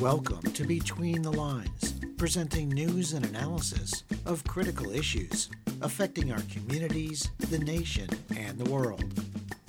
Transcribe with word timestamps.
Welcome 0.00 0.42
to 0.52 0.64
Between 0.64 1.22
the 1.22 1.32
Lines, 1.32 1.94
presenting 2.18 2.68
news 2.68 3.12
and 3.12 3.24
analysis 3.24 4.04
of 4.26 4.44
critical 4.44 4.90
issues 4.90 5.48
affecting 5.80 6.32
our 6.32 6.40
communities, 6.52 7.30
the 7.50 7.58
nation, 7.58 8.08
and 8.36 8.58
the 8.58 8.70
world. 8.70 9.04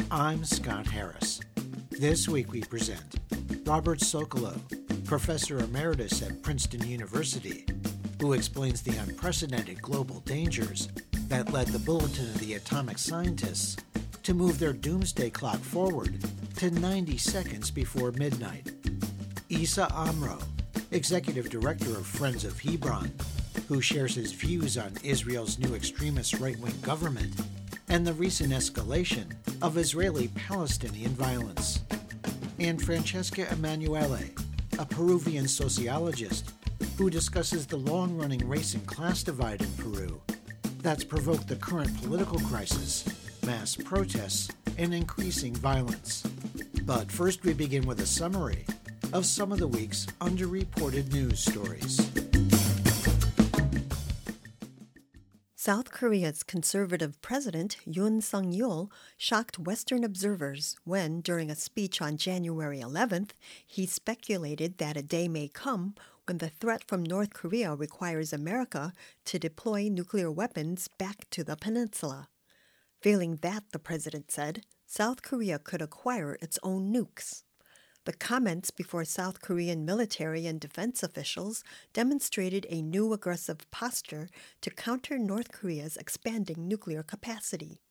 I'm 0.10 0.46
Scott 0.46 0.88
Harris. 0.88 1.42
This 1.90 2.30
week 2.30 2.52
we 2.52 2.62
present 2.62 3.20
Robert 3.66 4.00
Socolow, 4.00 4.58
Professor 5.06 5.60
Emeritus 5.60 6.22
at 6.22 6.42
Princeton 6.42 6.88
University, 6.88 7.66
who 8.22 8.34
explains 8.34 8.82
the 8.82 8.98
unprecedented 8.98 9.82
global 9.82 10.22
dangers 10.22 10.90
that 11.28 11.52
led 11.52 11.68
the 11.68 11.80
Bulletin 11.80 12.26
of 12.26 12.40
the 12.40 12.54
Atomic 12.54 12.98
Scientists 12.98 13.78
to 14.23 14.34
move 14.34 14.58
their 14.58 14.73
doomsday 14.73 15.30
clock 15.30 15.60
forward 15.60 16.23
to 16.58 16.72
90 16.72 17.18
seconds 17.18 17.70
before 17.70 18.12
midnight. 18.14 18.72
Issa 19.50 19.88
Amro, 19.94 20.40
Executive 20.92 21.50
Director 21.50 21.92
of 21.92 22.08
Friends 22.08 22.44
of 22.44 22.59
Hebron, 22.59 23.12
who 23.68 23.82
shares 23.82 24.16
his 24.16 24.32
views 24.32 24.78
on 24.78 24.94
Israel's 25.04 25.59
new 25.59 25.76
extremist 25.76 26.40
right 26.40 26.58
wing 26.59 26.73
government 26.82 27.40
and 27.90 28.06
the 28.06 28.14
recent 28.14 28.52
escalation 28.52 29.26
of 29.62 29.78
Israeli 29.78 30.30
Palestinian 30.30 31.12
violence. 31.12 31.82
And 32.59 32.82
Francesca 32.82 33.48
Emanuele, 33.52 34.32
a 34.80 34.86
Peruvian 34.86 35.48
sociologist 35.48 36.54
who 36.98 37.09
discusses 37.09 37.67
the 37.67 37.77
long 37.77 38.16
running 38.16 38.48
race 38.48 38.73
and 38.73 38.85
class 38.88 39.23
divide 39.23 39.62
in 39.62 39.72
Peru 39.73 40.22
that's 40.86 41.03
provoked 41.03 41.48
the 41.48 41.55
current 41.55 41.95
political 42.03 42.39
crisis, 42.42 43.03
mass 43.44 43.75
protests, 43.75 44.52
and 44.78 44.94
increasing 44.94 45.53
violence. 45.55 46.22
But 46.83 47.11
first, 47.11 47.44
we 47.44 47.53
begin 47.53 47.88
with 47.88 48.00
a 48.02 48.05
summary 48.05 48.66
of 49.11 49.25
some 49.25 49.52
of 49.52 49.58
the 49.58 49.67
week's 49.67 50.05
underreported 50.22 51.11
news 51.11 51.39
stories. 51.39 52.00
South 55.55 55.89
Korea's 55.89 56.44
conservative 56.44 57.20
president 57.23 57.77
Yoon 57.88 58.22
Suk 58.22 58.44
Yeol 58.44 58.92
shocked 59.17 59.58
Western 59.58 60.03
observers 60.03 60.75
when, 60.83 61.22
during 61.22 61.50
a 61.50 61.55
speech 61.55 62.00
on 62.03 62.17
January 62.17 62.80
11th, 62.80 63.31
he 63.66 63.88
speculated 63.88 64.77
that 64.77 64.95
a 64.95 65.02
day 65.02 65.27
may 65.27 65.48
come 65.48 65.95
when 66.26 66.40
the 66.40 66.50
threat 66.50 66.84
from 66.88 67.04
North 67.04 67.34
Korea 67.34 67.76
requires 67.76 68.34
America 68.34 68.94
to 69.26 69.40
deploy 69.40 69.90
nuclear 69.90 70.32
weapons 70.32 70.88
back 70.98 71.30
to 71.30 71.44
the 71.44 71.56
peninsula. 71.56 72.30
Failing 73.02 73.38
that, 73.38 73.64
the 73.72 73.80
president 73.80 74.32
said, 74.32 74.64
South 74.88 75.22
Korea 75.22 75.59
could 75.59 75.82
acquire 75.82 76.38
its 76.42 76.58
own 76.64 76.92
nukes. 76.94 77.44
The 78.06 78.14
comments 78.14 78.70
before 78.70 79.06
South 79.06 79.42
Korean 79.42 79.86
military 79.86 80.45
and 80.45 80.59
defense 80.59 81.02
officials 81.02 81.64
demonstrated 81.94 82.66
a 82.70 82.82
new 82.82 83.14
aggressive 83.14 83.70
posture 83.72 84.30
to 84.62 84.70
counter 84.70 85.17
North 85.17 85.52
Korea's 85.52 85.98
expanding 85.98 86.67
nuclear 86.67 87.02
capacity. 87.02 87.82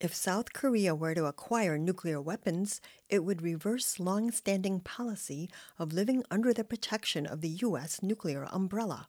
If 0.00 0.14
South 0.14 0.54
Korea 0.54 0.94
were 0.94 1.14
to 1.14 1.26
acquire 1.26 1.76
nuclear 1.76 2.22
weapons, 2.22 2.80
it 3.10 3.22
would 3.22 3.42
reverse 3.42 4.00
long 4.00 4.30
standing 4.30 4.80
policy 4.80 5.50
of 5.78 5.92
living 5.92 6.24
under 6.30 6.54
the 6.54 6.64
protection 6.64 7.26
of 7.26 7.42
the 7.42 7.58
U.S. 7.68 8.02
nuclear 8.02 8.48
umbrella. 8.50 9.08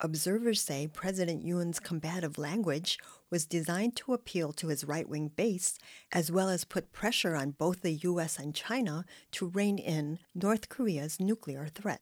Observers 0.00 0.62
say 0.62 0.86
President 0.86 1.44
Yoon's 1.44 1.78
combative 1.78 2.38
language 2.38 2.98
was 3.28 3.44
designed 3.44 3.96
to 3.96 4.14
appeal 4.14 4.54
to 4.54 4.68
his 4.68 4.82
right 4.82 5.06
wing 5.06 5.28
base, 5.28 5.78
as 6.10 6.32
well 6.32 6.48
as 6.48 6.64
put 6.64 6.90
pressure 6.90 7.36
on 7.36 7.50
both 7.50 7.82
the 7.82 7.92
U.S. 7.92 8.38
and 8.38 8.54
China 8.54 9.04
to 9.32 9.48
rein 9.48 9.76
in 9.76 10.18
North 10.34 10.70
Korea's 10.70 11.20
nuclear 11.20 11.66
threat. 11.66 12.00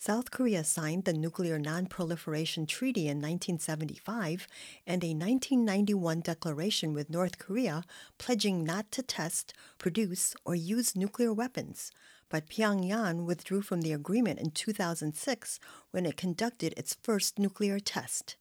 South 0.00 0.30
Korea 0.30 0.62
signed 0.62 1.06
the 1.06 1.12
Nuclear 1.12 1.58
Non-Proliferation 1.58 2.66
Treaty 2.66 3.08
in 3.08 3.16
1975 3.16 4.46
and 4.86 5.02
a 5.02 5.08
1991 5.08 6.20
declaration 6.20 6.92
with 6.94 7.10
North 7.10 7.38
Korea 7.40 7.82
pledging 8.16 8.62
not 8.62 8.92
to 8.92 9.02
test, 9.02 9.54
produce, 9.76 10.36
or 10.44 10.54
use 10.54 10.94
nuclear 10.94 11.32
weapons, 11.32 11.90
but 12.28 12.48
Pyongyang 12.48 13.24
withdrew 13.24 13.60
from 13.60 13.80
the 13.80 13.92
agreement 13.92 14.38
in 14.38 14.52
2006 14.52 15.58
when 15.90 16.06
it 16.06 16.16
conducted 16.16 16.74
its 16.76 16.96
first 17.02 17.36
nuclear 17.36 17.80
test. 17.80 18.36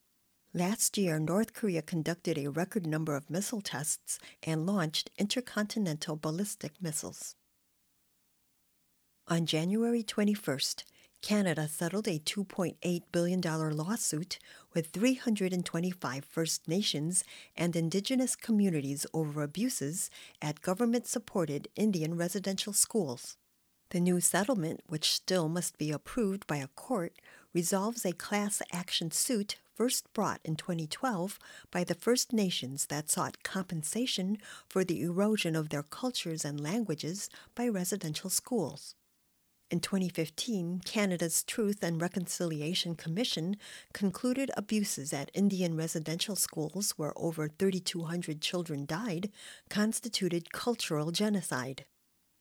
Last 0.53 0.95
year, 0.95 1.17
North 1.17 1.53
Korea 1.55 1.81
conducted 1.81 2.37
a 2.37 2.49
record 2.51 2.85
number 2.85 3.15
of 3.15 3.31
missile 3.31 3.61
tests 3.61 4.19
and 4.43 4.67
launched 4.67 5.09
intercontinental 5.17 6.17
ballistic 6.17 6.73
missiles. 6.79 7.33
On 9.27 9.47
January 9.47 10.03
21st, 10.03 10.83
Canada 11.21 11.67
settled 11.67 12.07
a 12.07 12.19
$2.8 12.19 13.01
billion 13.11 13.41
lawsuit 13.41 14.39
with 14.73 14.87
325 14.87 16.25
First 16.25 16.67
Nations 16.67 17.23
and 17.55 17.75
Indigenous 17.75 18.35
communities 18.35 19.05
over 19.13 19.43
abuses 19.43 20.09
at 20.41 20.61
government 20.61 21.07
supported 21.07 21.67
Indian 21.75 22.15
residential 22.15 22.71
schools. 22.71 23.37
The 23.89 23.99
new 23.99 24.19
settlement, 24.19 24.81
which 24.87 25.13
still 25.13 25.49
must 25.49 25.77
be 25.77 25.91
approved 25.91 26.45
by 26.45 26.57
a 26.57 26.67
court, 26.67 27.13
resolves 27.53 28.05
a 28.05 28.11
class 28.11 28.61
action 28.71 29.11
suit 29.11 29.57
first 29.75 30.11
brought 30.13 30.41
in 30.43 30.55
2012 30.55 31.39
by 31.71 31.83
the 31.83 31.95
First 31.95 32.33
Nations 32.33 32.87
that 32.87 33.09
sought 33.09 33.43
compensation 33.43 34.37
for 34.67 34.83
the 34.83 35.01
erosion 35.03 35.55
of 35.55 35.69
their 35.69 35.83
cultures 35.83 36.43
and 36.43 36.59
languages 36.59 37.29
by 37.55 37.67
residential 37.67 38.29
schools. 38.29 38.95
In 39.69 39.81
2015, 39.81 40.79
Canada's 40.85 41.43
Truth 41.43 41.83
and 41.83 42.01
Reconciliation 42.01 42.95
Commission 42.95 43.57
concluded 43.91 44.49
abuses 44.55 45.11
at 45.11 45.29
Indian 45.33 45.75
residential 45.75 46.37
schools 46.37 46.91
where 46.91 47.11
over 47.17 47.49
3,200 47.49 48.39
children 48.39 48.85
died 48.85 49.29
constituted 49.69 50.53
cultural 50.53 51.11
genocide. 51.11 51.83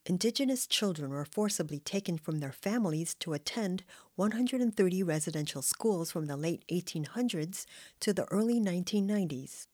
Indigenous 0.04 0.68
children 0.68 1.10
were 1.10 1.24
forcibly 1.24 1.80
taken 1.80 2.16
from 2.16 2.38
their 2.38 2.52
families 2.52 3.16
to 3.16 3.32
attend 3.32 3.82
130 4.14 5.02
residential 5.02 5.62
schools 5.62 6.12
from 6.12 6.26
the 6.26 6.36
late 6.36 6.64
1800s 6.70 7.66
to 7.98 8.12
the 8.12 8.26
early 8.26 8.60
1990s. 8.60 9.66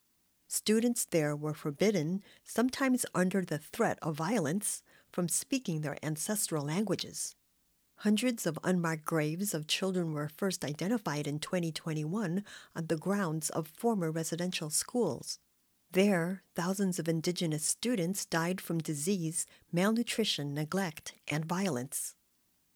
Students 0.47 1.05
there 1.05 1.35
were 1.35 1.53
forbidden, 1.53 2.23
sometimes 2.43 3.05
under 3.13 3.45
the 3.45 3.59
threat 3.59 3.99
of 4.01 4.15
violence, 4.15 4.81
from 5.11 5.29
speaking 5.29 5.81
their 5.81 5.97
ancestral 6.01 6.65
languages. 6.65 7.35
Hundreds 7.97 8.45
of 8.45 8.59
unmarked 8.63 9.05
graves 9.05 9.53
of 9.53 9.67
children 9.67 10.13
were 10.13 10.27
first 10.27 10.65
identified 10.65 11.25
in 11.25 11.39
2021 11.39 12.43
on 12.75 12.87
the 12.87 12.97
grounds 12.97 13.49
of 13.51 13.67
former 13.67 14.11
residential 14.11 14.69
schools. 14.69 15.39
There, 15.91 16.41
thousands 16.55 16.97
of 16.97 17.07
Indigenous 17.07 17.63
students 17.63 18.25
died 18.25 18.59
from 18.59 18.79
disease, 18.79 19.45
malnutrition, 19.71 20.53
neglect, 20.53 21.13
and 21.27 21.45
violence. 21.45 22.15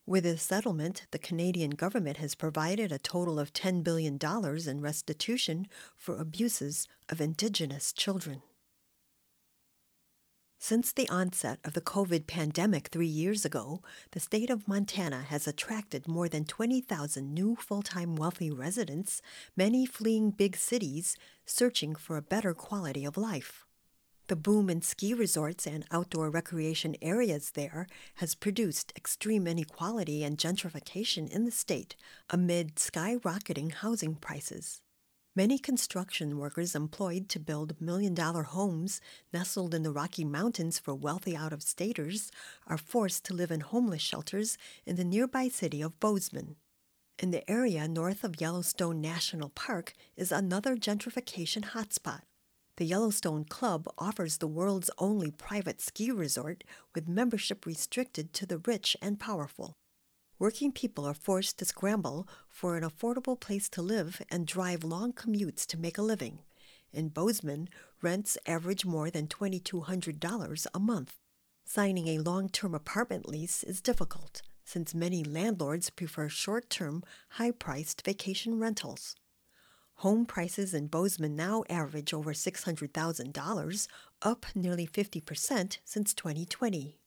With 0.06 0.24
this 0.24 0.42
settlement, 0.42 1.08
the 1.12 1.20
Canadian 1.20 1.72
government 1.72 2.18
has 2.18 2.36
provided 2.36 2.92
a 2.94 3.00
total 3.00 3.40
of 3.40 3.52
$10 3.52 3.84
billion 3.84 4.18
in 4.22 4.82
restitution 4.82 5.68
for 5.98 6.16
abuses 6.16 6.88
of 7.10 7.20
Indigenous 7.20 7.92
children. 7.92 8.42
Since 10.60 10.92
the 10.92 11.08
onset 11.10 11.60
of 11.64 11.74
the 11.74 11.82
COVID 11.82 12.26
pandemic 12.26 12.88
three 12.88 13.08
years 13.08 13.46
ago, 13.46 13.84
the 14.12 14.20
state 14.20 14.50
of 14.50 14.68
Montana 14.68 15.22
has 15.22 15.48
attracted 15.48 16.08
more 16.08 16.28
than 16.28 16.46
20,000 16.46 17.32
new 17.32 17.56
full 17.56 17.84
time 17.84 18.16
wealthy 18.16 18.50
residents, 18.50 19.22
many 19.56 19.86
fleeing 19.86 20.32
big 20.32 20.58
cities, 20.58 21.16
searching 21.46 21.94
for 21.94 22.18
a 22.18 22.24
better 22.24 22.56
quality 22.56 23.06
of 23.06 23.18
life. 23.18 23.66
The 24.28 24.36
boom 24.36 24.70
in 24.70 24.82
ski 24.82 25.14
resorts 25.14 25.68
and 25.68 25.86
outdoor 25.92 26.32
recreation 26.32 26.96
areas 27.04 27.52
there 27.52 27.88
has 28.16 28.34
produced 28.34 28.92
extreme 28.98 29.46
inequality 29.46 30.24
and 30.24 30.40
gentrification 30.40 31.30
in 31.30 31.46
the 31.46 31.52
state 31.52 31.96
amid 32.32 32.76
skyrocketing 32.76 33.74
housing 33.74 34.16
prices. 34.16 34.82
Many 35.38 35.60
construction 35.60 36.40
workers 36.40 36.74
employed 36.74 37.30
to 37.30 37.40
build 37.40 37.80
million 37.80 38.16
dollar 38.16 38.42
homes 38.42 39.00
nestled 39.32 39.76
in 39.76 39.84
the 39.84 39.92
Rocky 39.92 40.26
Mountains 40.26 40.80
for 40.80 40.96
wealthy 40.96 41.36
out 41.36 41.54
of 41.54 41.62
staters 41.62 42.32
are 42.66 42.76
forced 42.76 43.24
to 43.26 43.36
live 43.36 43.52
in 43.52 43.60
homeless 43.60 44.02
shelters 44.02 44.58
in 44.84 44.96
the 44.96 45.04
nearby 45.04 45.48
city 45.48 45.80
of 45.84 46.00
Bozeman. 46.00 46.56
In 47.20 47.30
the 47.30 47.48
area 47.48 47.88
north 47.88 48.24
of 48.24 48.42
Yellowstone 48.42 49.00
National 49.00 49.50
Park 49.50 49.94
is 50.16 50.32
another 50.32 50.76
gentrification 50.76 51.66
hotspot. 51.66 52.22
The 52.78 52.86
Yellowstone 52.86 53.46
Club 53.46 53.88
offers 54.00 54.38
the 54.38 54.48
world's 54.48 54.90
only 54.98 55.30
private 55.30 55.82
ski 55.82 56.10
resort 56.10 56.64
with 56.96 57.08
membership 57.08 57.64
restricted 57.68 58.34
to 58.34 58.48
the 58.48 58.58
rich 58.58 58.98
and 59.04 59.20
powerful. 59.20 59.76
Working 60.40 60.72
people 60.72 61.06
are 61.06 61.14
forced 61.14 61.58
to 61.60 61.66
scramble 61.66 62.28
for 62.50 62.78
an 62.78 62.84
affordable 62.84 63.40
place 63.40 63.70
to 63.70 63.82
live 63.82 64.22
and 64.30 64.46
drive 64.46 64.84
long 64.84 65.14
commutes 65.14 65.66
to 65.66 65.78
make 65.78 65.98
a 65.98 66.02
living. 66.02 66.40
In 66.94 67.10
Bozeman, 67.10 67.70
rents 68.02 68.38
average 68.46 68.86
more 68.86 69.10
than 69.10 69.28
$2,200 69.28 70.68
a 70.74 70.80
month. 70.80 71.16
Signing 71.66 72.08
a 72.08 72.20
long 72.20 72.50
term 72.50 72.74
apartment 72.74 73.28
lease 73.28 73.64
is 73.64 73.82
difficult 73.82 74.42
since 74.68 74.94
many 74.94 75.24
landlords 75.24 75.90
prefer 75.90 76.28
short 76.28 76.70
term, 76.70 77.02
high 77.32 77.52
priced 77.52 78.04
vacation 78.04 78.60
rentals. 78.60 79.16
Home 80.02 80.26
prices 80.26 80.74
in 80.74 80.88
Bozeman 80.88 81.36
now 81.36 81.64
average 81.70 82.14
over 82.14 82.34
$600,000, 82.34 83.88
up 84.22 84.46
nearly 84.54 84.86
50% 84.86 85.78
since 85.84 86.14
2020. 86.14 86.98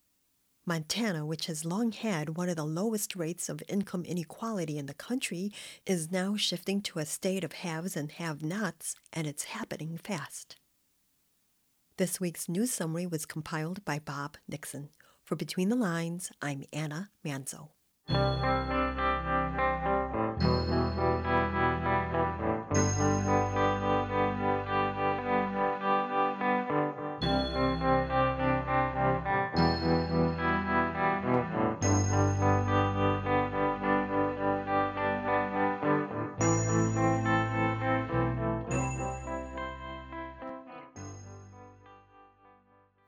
Montana, 0.67 1.25
which 1.25 1.47
has 1.47 1.65
long 1.65 1.93
had 1.93 2.37
one 2.37 2.49
of 2.49 2.57
the 2.57 2.65
lowest 2.65 3.17
rates 3.17 3.49
of 3.49 3.63
income 3.69 4.05
inequality 4.05 4.79
in 4.79 4.87
the 4.87 4.95
country, 4.95 5.53
is 5.87 6.13
now 6.13 6.37
shifting 6.37 6.81
to 6.83 6.99
a 6.99 7.07
state 7.07 7.45
of 7.45 7.53
haves 7.53 7.97
and 7.97 8.13
have 8.13 8.43
nots, 8.43 8.95
and 9.13 9.27
it's 9.27 9.45
happening 9.45 9.99
fast. 9.99 10.57
This 11.97 12.21
week's 12.21 12.49
news 12.49 12.73
summary 12.73 13.07
was 13.07 13.27
compiled 13.27 13.85
by 13.85 13.99
Bob 13.99 14.37
Nixon. 14.49 14.91
For 15.25 15.37
Between 15.37 15.69
the 15.69 15.77
Lines, 15.77 16.31
I'm 16.41 16.65
Anna 16.73 17.11
Manzo. 17.25 17.69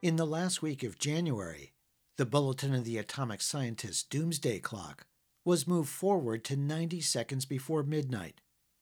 In 0.03 0.17
the 0.17 0.27
last 0.27 0.61
week 0.61 0.83
of 0.83 0.99
January, 0.99 1.71
the 2.17 2.25
Bulletin 2.25 2.75
of 2.75 2.83
the 2.83 2.97
Atomic 2.97 3.39
Scientist 3.39 4.09
Doomsday 4.09 4.59
Clock 4.59 5.05
was 5.45 5.65
moved 5.65 5.87
forward 5.87 6.43
to 6.43 6.57
90 6.57 6.99
seconds 6.99 7.45
before 7.45 7.83
midnight, 7.83 8.41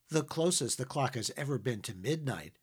the 0.09 0.23
closest 0.23 0.79
the 0.79 0.83
clock 0.83 1.13
has 1.13 1.29
ever 1.37 1.59
been 1.59 1.83
to 1.83 1.93
midnight, 1.93 2.53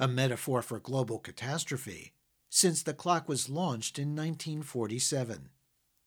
a 0.00 0.08
metaphor 0.08 0.62
for 0.62 0.80
global 0.80 1.18
catastrophe, 1.18 2.14
since 2.48 2.82
the 2.82 2.94
clock 2.94 3.28
was 3.28 3.50
launched 3.50 3.98
in 3.98 4.16
1947. 4.16 5.50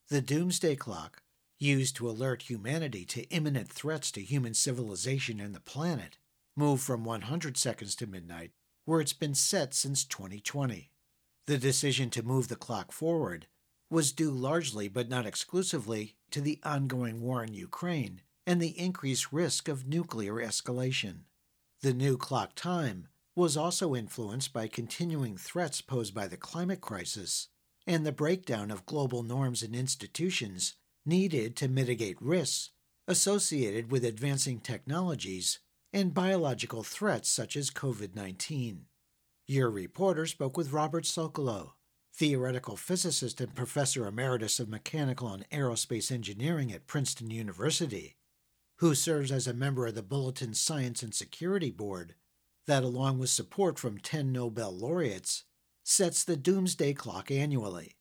The 0.08 0.22
Doomsday 0.22 0.78
Clock, 0.78 1.22
used 1.60 1.96
to 1.98 2.10
alert 2.10 2.50
humanity 2.50 3.06
to 3.06 3.30
imminent 3.30 3.70
threats 3.70 4.10
to 4.14 4.24
human 4.24 4.56
civilization 4.56 5.40
and 5.40 5.54
the 5.54 5.60
planet, 5.60 6.18
moved 6.56 6.82
from 6.82 7.06
100 7.06 7.56
seconds 7.56 7.94
to 7.98 8.08
midnight, 8.08 8.50
where 8.86 9.00
it's 9.00 9.14
been 9.14 9.36
set 9.36 9.76
since 9.76 10.04
2020. 10.04 10.90
The 11.50 11.57
decision 11.57 12.12
to 12.12 12.22
move 12.22 12.48
the 12.48 12.56
clock 12.56 12.92
forward 12.92 13.48
was 13.90 14.12
due 14.12 14.30
largely, 14.30 14.88
but 14.88 15.10
not 15.10 15.25
exclusively, 15.25 16.16
to 16.30 16.42
the 16.42 16.60
ongoing 16.62 17.22
war 17.22 17.44
in 17.44 17.56
Ukraine 17.56 18.22
and 18.46 18.62
the 18.62 18.80
increased 18.80 19.34
risk 19.34 19.68
of 19.68 19.88
nuclear 19.88 20.36
escalation. 20.36 21.22
The 21.81 21.92
new 21.92 22.18
clock 22.18 22.54
time 22.54 23.07
was 23.36 23.57
also 23.57 23.96
influenced 23.96 24.54
by 24.54 24.68
continuing 24.68 25.38
threats 25.38 25.81
posed 25.81 26.13
by 26.13 26.28
the 26.28 26.38
climate 26.38 26.81
crisis 26.81 27.48
and 27.88 28.06
the 28.06 28.12
breakdown 28.12 28.69
of 28.69 28.86
global 28.86 29.24
norms 29.24 29.63
and 29.63 29.75
institutions 29.75 30.75
needed 31.04 31.56
to 31.56 31.68
mitigate 31.68 32.22
risks 32.22 32.69
associated 33.07 33.90
with 33.90 34.06
advancing 34.06 34.60
technologies 34.60 35.57
and 35.92 36.13
biological 36.13 36.84
threats 36.84 37.28
such 37.28 37.56
as 37.56 37.72
COVID 37.72 38.13
19. 38.13 38.86
Your 39.50 39.72
reporter 39.72 40.28
spoke 40.28 40.57
with 40.57 40.72
Robert 40.72 41.06
Socolow, 41.06 41.72
theoretical 42.13 42.78
physicist 42.78 43.42
and 43.42 43.56
professor 43.56 44.06
emeritus 44.06 44.60
of 44.60 44.69
mechanical 44.69 45.30
and 45.30 45.50
aerospace 45.50 46.12
engineering 46.12 46.72
at 46.72 46.86
Princeton 46.86 47.31
University, 47.31 48.16
who 48.75 48.94
serves 48.94 49.31
as 49.31 49.48
a 49.48 49.54
member 49.56 49.88
of 49.88 49.96
the 49.96 50.04
Bulletin 50.04 50.54
Science 50.54 51.01
and 51.01 51.16
Security 51.16 51.72
Board, 51.72 52.13
that, 52.68 52.84
along 52.84 53.18
with 53.18 53.31
support 53.31 53.80
from 53.80 53.98
10 53.98 54.31
Nobel 54.31 54.72
laureates, 54.72 55.46
sets 55.84 56.24
the 56.24 56.38
doomsday 56.38 56.94
clock 56.94 57.31
annually. 57.31 57.95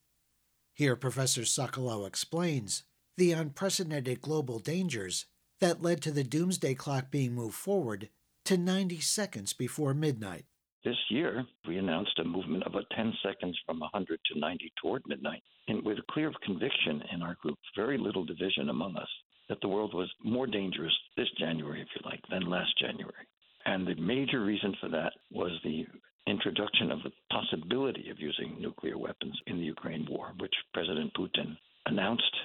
Here, 0.75 0.97
Professor 0.97 1.47
Socolow 1.47 2.07
explains 2.07 2.83
the 3.17 3.33
unprecedented 3.33 4.21
global 4.21 4.59
dangers 4.59 5.25
that 5.61 5.81
led 5.81 6.03
to 6.03 6.11
the 6.11 6.25
doomsday 6.25 6.75
clock 6.75 7.11
being 7.11 7.33
moved 7.35 7.55
forward 7.55 8.11
to 8.45 8.59
90 8.59 9.01
seconds 9.01 9.55
before 9.55 9.95
midnight. 9.95 10.45
This 10.85 10.97
year, 11.11 11.45
we 11.67 11.79
announced 11.79 12.19
a 12.21 12.25
movement 12.25 12.63
of 12.63 12.73
about 12.73 12.89
10 12.95 13.13
seconds 13.23 13.59
from 13.67 13.81
100 13.81 14.21
to 14.27 14.39
90 14.39 14.73
toward 14.81 15.03
midnight, 15.09 15.43
and 15.67 15.85
with 15.85 15.99
a 15.99 16.13
clear 16.13 16.33
conviction 16.45 17.03
in 17.13 17.21
our 17.21 17.35
group, 17.43 17.59
very 17.75 17.99
little 17.99 18.25
division 18.25 18.69
among 18.69 18.97
us, 18.97 19.09
that 19.49 19.61
the 19.61 19.69
world 19.69 19.93
was 19.93 20.09
more 20.23 20.47
dangerous 20.47 20.97
this 21.17 21.31
January, 21.37 21.83
if 21.83 21.89
you 21.97 22.09
like, 22.09 22.21
than 22.31 22.49
last 22.49 22.79
January. 22.79 23.27
And 23.67 23.87
the 23.87 23.97
major 23.97 24.45
reason 24.45 24.75
for 24.81 24.89
that 24.91 25.13
was 25.33 25.51
the 25.65 25.85
introduction 26.29 26.93
of 26.93 27.03
the 27.03 27.13
possibility 27.33 28.09
of 28.11 28.21
using 28.21 28.61
nuclear 28.61 28.99
weapons 28.99 29.35
in 29.47 29.59
the 29.59 29.65
Ukraine 29.65 30.07
war, 30.09 30.33
which 30.39 30.55
President 30.73 31.13
Putin 31.15 31.57
announced. 31.87 32.37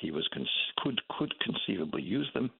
He 0.00 0.10
was 0.10 0.28
could 0.78 1.00
could 1.18 1.34
conceivably 1.40 2.02
use 2.02 2.28
them 2.34 2.50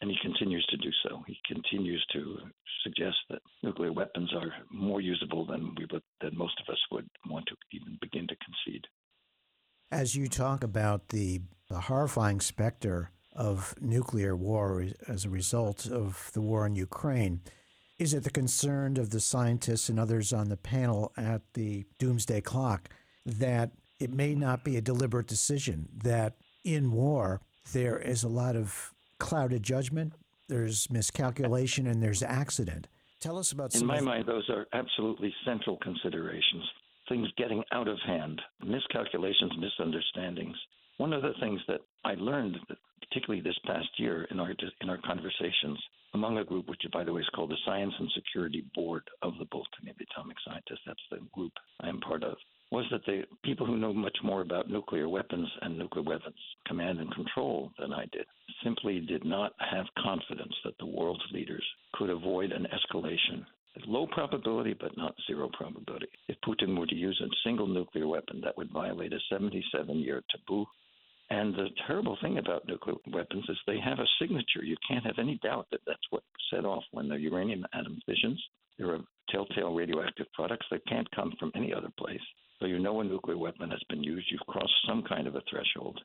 and 0.00 0.10
he 0.10 0.16
continues 0.22 0.64
to 0.66 0.76
do 0.76 0.90
so. 1.04 1.22
He 1.26 1.38
continues 1.46 2.04
to 2.12 2.38
suggest 2.82 3.16
that 3.28 3.42
nuclear 3.62 3.92
weapons 3.92 4.32
are 4.34 4.52
more 4.70 5.00
usable 5.00 5.44
than 5.46 5.74
we 5.76 5.86
would, 5.92 6.02
than 6.20 6.36
most 6.36 6.54
of 6.60 6.72
us 6.72 6.78
would 6.90 7.08
want 7.28 7.46
to 7.46 7.56
even 7.72 7.98
begin 8.00 8.26
to 8.28 8.36
concede. 8.36 8.86
As 9.90 10.14
you 10.14 10.28
talk 10.28 10.64
about 10.64 11.08
the, 11.08 11.42
the 11.68 11.80
horrifying 11.80 12.40
specter 12.40 13.10
of 13.34 13.74
nuclear 13.80 14.36
war 14.36 14.86
as 15.06 15.24
a 15.24 15.30
result 15.30 15.86
of 15.86 16.30
the 16.32 16.40
war 16.40 16.66
in 16.66 16.74
Ukraine, 16.74 17.40
is 17.98 18.14
it 18.14 18.24
the 18.24 18.30
concern 18.30 18.96
of 18.96 19.10
the 19.10 19.20
scientists 19.20 19.88
and 19.90 20.00
others 20.00 20.32
on 20.32 20.48
the 20.48 20.56
panel 20.56 21.12
at 21.16 21.42
the 21.52 21.84
Doomsday 21.98 22.40
Clock 22.40 22.88
that 23.26 23.72
it 23.98 24.10
may 24.10 24.34
not 24.34 24.64
be 24.64 24.76
a 24.76 24.80
deliberate 24.80 25.26
decision, 25.26 25.88
that 26.02 26.36
in 26.64 26.92
war 26.92 27.42
there 27.72 27.98
is 27.98 28.22
a 28.22 28.28
lot 28.28 28.56
of 28.56 28.94
clouded 29.20 29.62
judgment, 29.62 30.14
there's 30.48 30.90
miscalculation, 30.90 31.86
and 31.86 32.02
there's 32.02 32.22
accident. 32.22 32.88
Tell 33.20 33.38
us 33.38 33.52
about. 33.52 33.74
In 33.74 33.86
my 33.86 34.00
mind, 34.00 34.26
those 34.26 34.48
are 34.50 34.66
absolutely 34.72 35.32
central 35.44 35.76
considerations. 35.76 36.64
Things 37.08 37.28
getting 37.36 37.62
out 37.72 37.86
of 37.86 37.98
hand, 38.06 38.40
miscalculations, 38.64 39.52
misunderstandings. 39.58 40.56
One 40.96 41.12
of 41.12 41.22
the 41.22 41.34
things 41.40 41.60
that 41.68 41.80
I 42.04 42.14
learned, 42.14 42.56
particularly 43.08 43.42
this 43.42 43.58
past 43.66 43.88
year 43.98 44.24
in 44.30 44.40
our 44.40 44.52
in 44.80 44.90
our 44.90 44.98
conversations 45.04 45.78
among 46.14 46.38
a 46.38 46.44
group, 46.44 46.68
which 46.68 46.82
by 46.92 47.04
the 47.04 47.12
way 47.12 47.20
is 47.20 47.28
called 47.34 47.50
the 47.50 47.56
Science 47.64 47.92
and 47.98 48.10
Security 48.14 48.64
Board 48.74 49.02
of 49.22 49.34
the 49.38 49.46
Bulletin 49.50 49.88
of 49.88 49.96
Atomic 50.00 50.36
Scientists. 50.44 50.82
That's 50.86 51.06
the 51.10 51.18
group 51.32 51.52
I 51.80 51.88
am 51.88 52.00
part 52.00 52.24
of 52.24 52.36
was 52.70 52.86
that 52.92 53.04
the 53.04 53.22
people 53.44 53.66
who 53.66 53.76
know 53.76 53.92
much 53.92 54.16
more 54.22 54.42
about 54.42 54.70
nuclear 54.70 55.08
weapons 55.08 55.48
and 55.62 55.76
nuclear 55.76 56.04
weapons 56.04 56.36
command 56.66 57.00
and 57.00 57.12
control 57.14 57.72
than 57.78 57.92
I 57.92 58.04
did 58.12 58.26
simply 58.62 59.00
did 59.00 59.24
not 59.24 59.52
have 59.58 59.86
confidence 59.98 60.54
that 60.64 60.78
the 60.78 60.86
world's 60.86 61.24
leaders 61.32 61.64
could 61.94 62.10
avoid 62.10 62.52
an 62.52 62.66
escalation. 62.66 63.44
Low 63.86 64.06
probability, 64.06 64.74
but 64.78 64.96
not 64.96 65.14
zero 65.26 65.48
probability. 65.52 66.08
If 66.28 66.36
Putin 66.46 66.78
were 66.78 66.86
to 66.86 66.94
use 66.94 67.20
a 67.24 67.34
single 67.44 67.66
nuclear 67.66 68.06
weapon, 68.06 68.40
that 68.42 68.56
would 68.56 68.70
violate 68.72 69.12
a 69.12 69.18
77 69.30 69.98
year 69.98 70.22
taboo. 70.30 70.66
And 71.30 71.54
the 71.54 71.68
terrible 71.86 72.18
thing 72.20 72.38
about 72.38 72.66
nuclear 72.66 72.96
weapons 73.12 73.44
is 73.48 73.56
they 73.66 73.78
have 73.80 74.00
a 74.00 74.06
signature. 74.20 74.64
You 74.64 74.76
can't 74.88 75.06
have 75.06 75.18
any 75.18 75.38
doubt 75.42 75.68
that 75.70 75.80
that's 75.86 75.98
what 76.10 76.24
set 76.52 76.64
off 76.64 76.82
when 76.90 77.08
the 77.08 77.14
uranium 77.14 77.64
atom 77.72 78.00
fissions. 78.06 78.42
There 78.78 78.90
are 78.90 79.00
telltale 79.30 79.72
radioactive 79.74 80.26
products 80.34 80.66
that 80.70 80.86
can't 80.86 81.10
come 81.12 81.32
from 81.38 81.52
any 81.54 81.72
other 81.72 81.90
place. 81.96 82.20
So 82.60 82.66
you 82.66 82.78
know 82.78 83.00
a 83.00 83.04
nuclear 83.04 83.38
weapon 83.38 83.70
has 83.70 83.82
been 83.88 84.02
used, 84.02 84.26
you've 84.30 84.46
crossed 84.46 84.72
some 84.86 85.02
kind 85.02 85.26
of 85.26 85.34
a 85.34 85.42
threshold. 85.50 85.98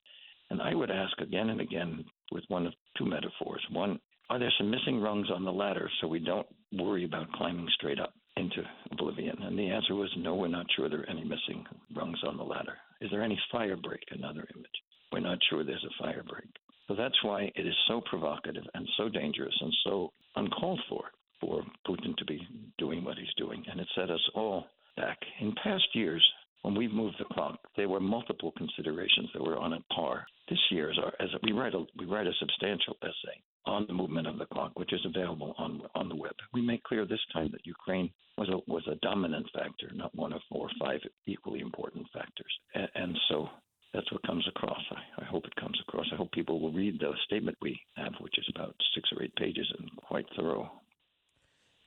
And 0.50 0.62
I 0.62 0.74
would 0.74 0.92
ask 0.92 1.20
again 1.20 1.50
and 1.50 1.60
again 1.60 2.06
with 2.32 2.44
one 2.48 2.66
of 2.66 2.74
two 2.98 3.06
metaphors. 3.06 3.62
One, 3.72 4.00
are 4.30 4.40
there 4.40 4.54
some 4.58 4.72
missing 4.72 5.00
rungs 5.02 5.28
on 5.34 5.44
the 5.44 5.52
ladder 5.52 5.90
so 6.00 6.08
we 6.08 6.20
don't 6.20 6.48
worry 6.72 7.04
about 7.06 7.32
climbing 7.34 7.68
straight 7.76 8.00
up 8.00 8.14
into 8.38 8.64
oblivion? 8.92 9.38
And 9.42 9.58
the 9.58 9.70
answer 9.70 9.96
was 9.96 10.10
no, 10.18 10.36
we're 10.36 10.48
not 10.48 10.66
sure 10.76 10.90
there 10.90 11.02
are 11.02 11.10
any 11.10 11.24
missing 11.24 11.66
rungs 11.96 12.20
on 12.26 12.38
the 12.38 12.44
ladder. 12.44 12.78
Is 13.02 13.12
there 13.12 13.24
any 13.24 13.40
fire 13.52 13.78
break? 13.78 14.04
Another 14.12 14.48
image. 14.56 14.68
We're 15.12 15.20
not 15.20 15.40
sure 15.50 15.64
there's 15.64 15.86
a 15.86 16.04
fire 16.04 16.24
break. 16.28 16.48
So 16.88 16.96
that's 16.96 17.22
why 17.24 17.52
it 17.56 17.68
is 17.68 17.76
so 17.88 18.02
provocative 18.10 18.64
and 18.74 18.88
so 18.98 19.10
dangerous 19.10 19.56
and 19.60 19.74
so 19.84 20.12
uncalled 20.36 20.82
for 20.90 21.04
for 21.42 21.64
Putin 21.88 22.16
to 22.18 22.26
be 22.26 22.48
doing 22.78 23.04
what 23.04 23.18
he's 23.18 23.34
doing. 23.38 23.64
And 23.70 23.80
it 23.80 23.88
set 23.96 24.10
us 24.10 24.22
all 24.36 24.66
back. 24.96 25.18
In 25.42 25.54
past 25.62 25.84
years, 25.94 26.26
when 26.66 26.74
we 26.74 26.88
moved 26.88 27.18
the 27.20 27.26
clock, 27.26 27.60
there 27.78 27.88
were 27.88 28.00
multiple 28.00 28.52
considerations 28.58 29.30
that 29.34 29.44
were 29.44 29.60
on 29.60 29.74
a 29.74 29.82
par. 29.94 30.26
This 30.50 30.58
year, 30.72 30.90
as, 30.90 30.98
as 31.20 31.30
we 31.44 31.52
write 31.52 31.76
a 31.76 31.86
we 31.96 32.08
write 32.08 32.26
a 32.26 32.34
substantial 32.40 32.98
essay 33.04 33.38
on 33.68 33.86
the 33.86 33.94
movement 33.94 34.26
of 34.26 34.40
the 34.40 34.48
clock, 34.48 34.72
which 34.74 34.92
is 34.92 35.06
available 35.06 35.54
on 35.60 35.84
on 35.94 36.10
the 36.10 36.16
web. 36.16 36.34
We 36.54 36.64
make 36.64 36.82
clear 36.82 37.06
this 37.06 37.20
time 37.32 37.50
that 37.52 37.68
Ukraine 37.68 38.10
was 38.40 38.50
a 38.50 38.58
was 38.68 38.82
a 38.88 38.96
dominant 39.04 39.46
factor, 39.54 39.92
not 39.94 40.16
one 40.16 40.34
of 40.34 40.42
four 40.50 40.66
or 40.66 40.72
five 40.80 41.02
equally 41.28 41.60
important 41.60 42.08
factors. 42.12 42.54
And, 42.74 42.90
and 42.96 43.18
so 43.30 43.48
that's 43.94 44.12
what 44.12 44.24
comes 44.24 44.48
across. 44.48 44.82
I, 44.90 45.22
I, 45.22 45.26
hope 45.26 45.46
it 45.46 45.56
comes 45.58 45.80
across. 45.88 46.08
I 46.12 46.16
hope 46.16 46.32
people 46.32 46.60
will 46.60 46.74
read 46.74 47.00
the 47.00 47.12
statement 47.26 47.60
we 47.62 47.80
have, 47.96 48.14
which 48.22 48.40
is 48.40 48.50
about 48.56 48.76
six 48.96 49.08
or 49.16 49.22
eight 49.22 49.36
pages 49.36 49.72
and 49.78 49.88
quite 49.98 50.26
thorough. 50.36 50.72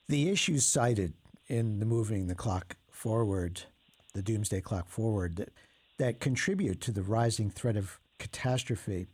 The 0.08 0.30
issues 0.30 0.64
cited 0.64 1.14
in 1.48 1.80
the 1.80 1.86
moving 1.86 2.28
the 2.28 2.36
clock 2.36 2.76
forward 2.92 3.62
the 4.18 4.22
doomsday 4.22 4.60
clock 4.60 4.88
forward, 4.88 5.36
that, 5.36 5.50
that 5.98 6.20
contribute 6.20 6.80
to 6.80 6.90
the 6.90 7.02
rising 7.02 7.50
threat 7.50 7.76
of 7.76 8.00
catastrophe 8.18 9.06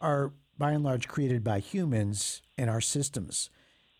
are 0.00 0.32
by 0.56 0.70
and 0.70 0.84
large 0.84 1.08
created 1.08 1.42
by 1.42 1.58
humans 1.58 2.42
and 2.56 2.70
our 2.70 2.80
systems. 2.80 3.50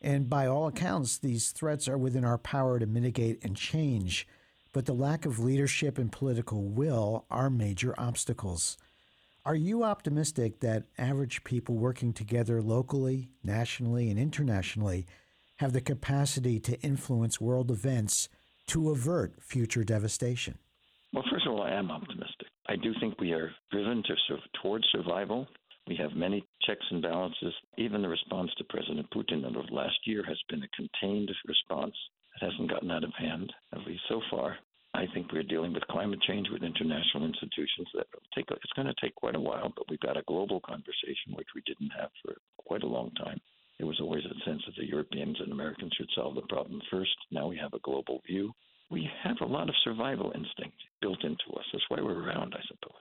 And 0.01 0.31
by 0.31 0.47
all 0.47 0.69
accounts, 0.69 1.19
these 1.19 1.51
threats 1.51 1.89
are 1.89 1.99
within 1.99 2.25
our 2.25 2.39
power 2.39 2.79
to 2.79 2.87
mitigate 2.87 3.45
and 3.45 3.57
change. 3.57 4.29
But 4.73 4.87
the 4.87 4.95
lack 4.95 5.27
of 5.27 5.41
leadership 5.41 5.99
and 5.99 6.13
political 6.13 6.63
will 6.63 7.25
are 7.29 7.51
major 7.51 7.93
obstacles. 7.99 8.79
Are 9.45 9.57
you 9.57 9.83
optimistic 9.83 10.61
that 10.61 10.85
average 10.97 11.43
people 11.43 11.75
working 11.75 12.13
together 12.13 12.63
locally, 12.63 13.31
nationally, 13.43 14.11
and 14.11 14.19
internationally 14.19 15.07
have 15.57 15.73
the 15.73 15.81
capacity 15.81 16.61
to 16.61 16.81
influence 16.83 17.41
world 17.41 17.71
events 17.73 18.29
to 18.69 18.91
avert 18.91 19.35
future 19.41 19.85
devastation? 19.85 20.59
Well, 21.13 21.25
first 21.31 21.47
of 21.47 21.53
all, 21.53 21.63
I 21.63 21.73
am 21.73 21.91
optimistic. 21.91 22.49
I 22.69 22.77
do 22.77 22.93
think 23.01 23.21
we 23.21 23.33
are 23.33 23.51
driven 23.71 24.03
to, 24.03 24.37
towards 24.61 24.85
survival 24.93 25.47
we 25.87 25.97
have 25.97 26.13
many 26.15 26.45
checks 26.63 26.85
and 26.91 27.01
balances. 27.01 27.55
Even 27.79 28.03
the 28.03 28.09
response 28.09 28.51
to 28.59 28.65
President 28.65 29.07
Putin 29.11 29.45
over 29.45 29.63
last 29.71 29.99
year 30.05 30.25
has 30.25 30.39
been 30.49 30.63
a 30.63 30.77
contained 30.77 31.31
response. 31.47 31.95
It 32.35 32.45
hasn't 32.45 32.71
gotten 32.71 32.91
out 32.91 33.05
of 33.05 33.13
hand, 33.17 33.53
at 33.73 33.87
least 33.87 34.03
so 34.09 34.21
far. 34.31 34.57
I 34.95 35.05
think 35.15 35.31
we're 35.31 35.43
dealing 35.43 35.73
with 35.73 35.87
climate 35.89 36.21
change 36.27 36.49
with 36.51 36.63
international 36.63 37.25
institutions 37.25 37.87
that 37.95 38.07
take 38.35 38.47
it's 38.51 38.73
going 38.75 38.89
to 38.89 38.95
take 39.01 39.15
quite 39.15 39.37
a 39.37 39.41
while, 39.41 39.73
but 39.77 39.89
we've 39.89 40.01
got 40.01 40.17
a 40.17 40.23
global 40.27 40.61
conversation 40.61 41.35
which 41.35 41.49
we 41.55 41.63
didn't 41.67 41.91
have 41.91 42.11
for 42.25 42.35
quite 42.59 42.83
a 42.83 42.89
long 42.89 43.11
time. 43.13 43.41
There 43.79 43.87
was 43.87 44.01
always 44.01 44.25
a 44.25 44.45
sense 44.45 44.63
that 44.67 44.77
the 44.77 44.89
Europeans 44.89 45.37
and 45.41 45.53
Americans 45.53 45.93
should 45.97 46.09
solve 46.15 46.35
the 46.35 46.43
problem 46.43 46.81
first. 46.91 47.17
Now 47.31 47.47
we 47.47 47.57
have 47.59 47.75
a 47.75 47.81
global 47.81 48.21
view. 48.27 48.53
We 48.91 49.09
have 49.23 49.37
a 49.41 49.47
lot 49.47 49.69
of 49.69 49.75
survival 49.85 50.33
instinct 50.35 50.79
built 51.01 51.23
into 51.25 51.59
us. 51.59 51.65
That's 51.73 51.85
why 51.89 52.01
we're 52.01 52.23
around, 52.23 52.55
I 52.55 52.63
suppose. 52.69 52.93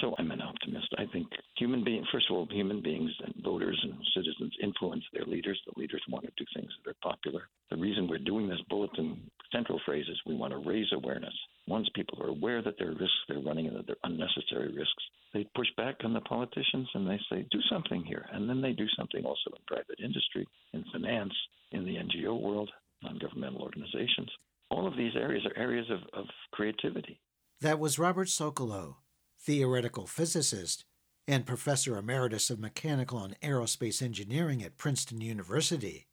So 0.00 0.14
I'm 0.18 0.32
an 0.32 0.42
optimist. 0.42 0.88
I 0.98 1.06
think 1.12 1.28
human 1.56 1.84
beings, 1.84 2.06
first 2.10 2.26
of 2.28 2.36
all, 2.36 2.48
human 2.50 2.82
beings 2.82 3.10
and 3.24 3.34
voters 3.44 3.78
and 3.82 3.94
citizens 4.14 4.52
influence 4.60 5.04
their 5.12 5.24
leaders. 5.24 5.60
The 5.66 5.80
leaders 5.80 6.02
want 6.08 6.24
to 6.24 6.32
do 6.36 6.44
things 6.54 6.70
that 6.84 6.90
are 6.90 6.96
popular. 7.02 7.42
The 7.70 7.76
reason 7.76 8.08
we're 8.08 8.18
doing 8.18 8.48
this 8.48 8.60
bulletin 8.68 9.30
central 9.52 9.80
phrase 9.86 10.06
is 10.08 10.20
we 10.26 10.34
want 10.34 10.52
to 10.52 10.68
raise 10.68 10.88
awareness. 10.92 11.34
Once 11.68 11.88
people 11.94 12.20
are 12.22 12.28
aware 12.28 12.60
that 12.60 12.74
there 12.78 12.88
are 12.88 12.94
risks 12.94 13.24
they're 13.28 13.38
running 13.38 13.68
and 13.68 13.76
that 13.76 13.86
they're 13.86 13.96
unnecessary 14.02 14.74
risks, 14.74 15.02
they 15.32 15.46
push 15.54 15.68
back 15.76 15.96
on 16.02 16.12
the 16.12 16.20
politicians 16.22 16.88
and 16.94 17.08
they 17.08 17.20
say, 17.30 17.46
do 17.50 17.60
something 17.70 18.04
here. 18.04 18.26
And 18.32 18.48
then 18.48 18.60
they 18.60 18.72
do 18.72 18.86
something 18.96 19.24
also 19.24 19.50
in 19.50 19.62
private 19.66 20.00
industry, 20.02 20.46
in 20.72 20.84
finance, 20.92 21.32
in 21.70 21.84
the 21.84 21.96
NGO 21.96 22.40
world, 22.40 22.70
non 23.02 23.18
governmental 23.18 23.62
organizations. 23.62 24.30
All 24.70 24.88
of 24.88 24.96
these 24.96 25.14
areas 25.14 25.46
are 25.46 25.60
areas 25.60 25.86
of, 25.88 26.00
of 26.18 26.26
creativity. 26.52 27.20
That 27.60 27.78
was 27.78 27.98
Robert 27.98 28.28
Socolow 28.28 28.96
theoretical 29.44 30.06
physicist 30.06 30.84
and 31.26 31.46
professor 31.46 31.96
emeritus 31.96 32.50
of 32.50 32.58
mechanical 32.58 33.22
and 33.22 33.38
aerospace 33.40 34.02
engineering 34.02 34.62
at 34.62 34.76
Princeton 34.76 35.20
University, 35.20 36.06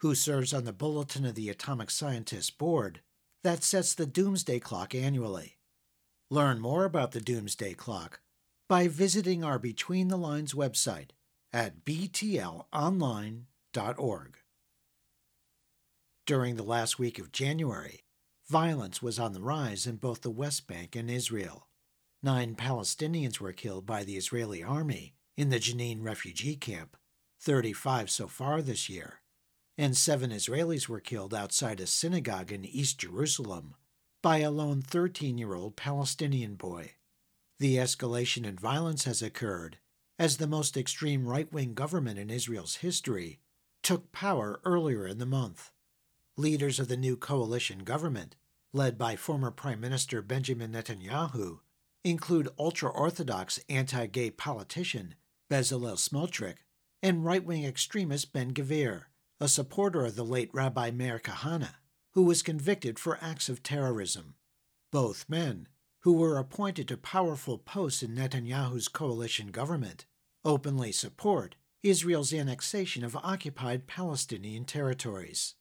who 0.00 0.14
serves 0.14 0.54
on 0.54 0.64
the 0.64 0.72
Bulletin 0.72 1.24
of 1.24 1.34
the 1.34 1.48
Atomic 1.48 1.90
Scientists 1.90 2.50
Board 2.50 3.00
that 3.44 3.62
sets 3.62 3.94
the 3.94 4.06
Doomsday 4.06 4.60
Clock 4.60 4.94
annually. 4.94 5.58
Learn 6.30 6.60
more 6.60 6.84
about 6.84 7.12
the 7.12 7.20
Doomsday 7.20 7.74
Clock 7.74 8.20
by 8.68 8.88
visiting 8.88 9.42
our 9.42 9.58
Between 9.58 10.08
the 10.08 10.18
Lines 10.18 10.52
website 10.52 11.10
at 11.52 11.84
btlonline.org. 11.84 14.36
During 16.26 16.56
the 16.56 16.62
last 16.62 16.98
week 16.98 17.18
of 17.18 17.32
January, 17.32 18.02
violence 18.46 19.00
was 19.00 19.18
on 19.18 19.32
the 19.32 19.40
rise 19.40 19.86
in 19.86 19.96
both 19.96 20.20
the 20.20 20.30
West 20.30 20.66
Bank 20.66 20.94
and 20.94 21.10
Israel. 21.10 21.67
Nine 22.22 22.56
Palestinians 22.56 23.38
were 23.38 23.52
killed 23.52 23.86
by 23.86 24.02
the 24.02 24.16
Israeli 24.16 24.62
army 24.62 25.14
in 25.36 25.50
the 25.50 25.60
Jenin 25.60 26.02
refugee 26.02 26.56
camp, 26.56 26.96
35 27.40 28.10
so 28.10 28.26
far 28.26 28.60
this 28.60 28.88
year, 28.88 29.20
and 29.76 29.96
seven 29.96 30.30
Israelis 30.30 30.88
were 30.88 30.98
killed 30.98 31.32
outside 31.32 31.78
a 31.78 31.86
synagogue 31.86 32.50
in 32.50 32.64
East 32.64 32.98
Jerusalem 32.98 33.76
by 34.20 34.38
a 34.38 34.50
lone 34.50 34.82
13 34.82 35.38
year 35.38 35.54
old 35.54 35.76
Palestinian 35.76 36.56
boy. 36.56 36.94
The 37.60 37.76
escalation 37.76 38.44
in 38.44 38.56
violence 38.56 39.04
has 39.04 39.22
occurred 39.22 39.78
as 40.18 40.38
the 40.38 40.48
most 40.48 40.76
extreme 40.76 41.24
right 41.24 41.52
wing 41.52 41.74
government 41.74 42.18
in 42.18 42.30
Israel's 42.30 42.76
history 42.76 43.38
took 43.84 44.10
power 44.10 44.60
earlier 44.64 45.06
in 45.06 45.18
the 45.18 45.26
month. 45.26 45.70
Leaders 46.36 46.80
of 46.80 46.88
the 46.88 46.96
new 46.96 47.16
coalition 47.16 47.84
government, 47.84 48.34
led 48.72 48.98
by 48.98 49.14
former 49.14 49.52
Prime 49.52 49.80
Minister 49.80 50.20
Benjamin 50.20 50.72
Netanyahu, 50.72 51.60
include 52.04 52.48
ultra 52.58 52.90
Orthodox 52.90 53.60
anti 53.68 54.06
gay 54.06 54.30
politician 54.30 55.14
Bezalel 55.50 55.96
Smotrich 55.96 56.58
and 57.02 57.24
right 57.24 57.44
wing 57.44 57.64
extremist 57.64 58.32
Ben 58.32 58.52
Gvir, 58.52 59.04
a 59.40 59.48
supporter 59.48 60.04
of 60.04 60.16
the 60.16 60.24
late 60.24 60.50
Rabbi 60.52 60.90
Meir 60.90 61.18
Kahana, 61.18 61.74
who 62.12 62.22
was 62.24 62.42
convicted 62.42 62.98
for 62.98 63.18
acts 63.22 63.48
of 63.48 63.62
terrorism. 63.62 64.34
Both 64.90 65.28
men, 65.28 65.68
who 66.00 66.14
were 66.14 66.38
appointed 66.38 66.88
to 66.88 66.96
powerful 66.96 67.58
posts 67.58 68.02
in 68.02 68.14
Netanyahu's 68.14 68.88
coalition 68.88 69.48
government, 69.48 70.06
openly 70.44 70.92
support 70.92 71.56
Israel's 71.82 72.32
annexation 72.32 73.04
of 73.04 73.16
occupied 73.16 73.86
Palestinian 73.86 74.64
territories. 74.64 75.54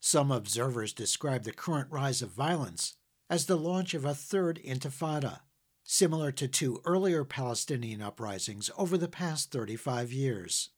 Some 0.00 0.32
observers 0.32 0.92
describe 0.92 1.44
the 1.44 1.52
current 1.52 1.90
rise 1.90 2.22
of 2.22 2.30
violence 2.30 2.96
as 3.30 3.46
the 3.46 3.56
launch 3.56 3.94
of 3.94 4.04
a 4.04 4.14
third 4.14 4.60
intifada, 4.64 5.40
similar 5.84 6.32
to 6.32 6.48
two 6.48 6.80
earlier 6.84 7.24
Palestinian 7.24 8.02
uprisings 8.02 8.70
over 8.76 8.96
the 8.96 9.08
past 9.08 9.50
35 9.50 10.12
years. 10.12 10.70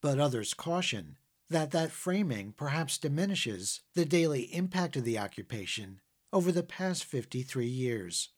But 0.00 0.18
others 0.18 0.54
caution 0.54 1.16
that 1.50 1.70
that 1.72 1.90
framing 1.90 2.52
perhaps 2.52 2.98
diminishes 2.98 3.80
the 3.94 4.04
daily 4.04 4.54
impact 4.54 4.96
of 4.96 5.04
the 5.04 5.18
occupation 5.18 6.00
over 6.32 6.50
the 6.50 6.62
past 6.62 7.04
53 7.04 7.66
years. 7.66 8.30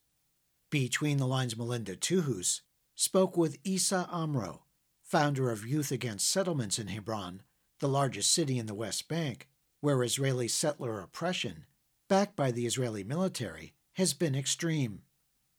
Between 0.70 1.18
the 1.18 1.26
Lines 1.26 1.56
Melinda 1.56 1.96
Tuhus 1.96 2.60
spoke 2.94 3.36
with 3.36 3.58
Issa 3.64 4.08
Amro, 4.10 4.64
founder 5.02 5.50
of 5.50 5.66
Youth 5.66 5.92
Against 5.92 6.28
Settlements 6.28 6.78
in 6.78 6.88
Hebron, 6.88 7.42
the 7.78 7.88
largest 7.88 8.32
city 8.32 8.58
in 8.58 8.66
the 8.66 8.74
West 8.74 9.08
Bank, 9.08 9.48
where 9.80 10.02
Israeli 10.02 10.48
settler 10.48 11.00
oppression, 11.00 11.66
backed 12.08 12.34
by 12.36 12.50
the 12.50 12.66
Israeli 12.66 13.04
military, 13.04 13.74
has 13.94 14.14
been 14.14 14.34
extreme. 14.34 15.02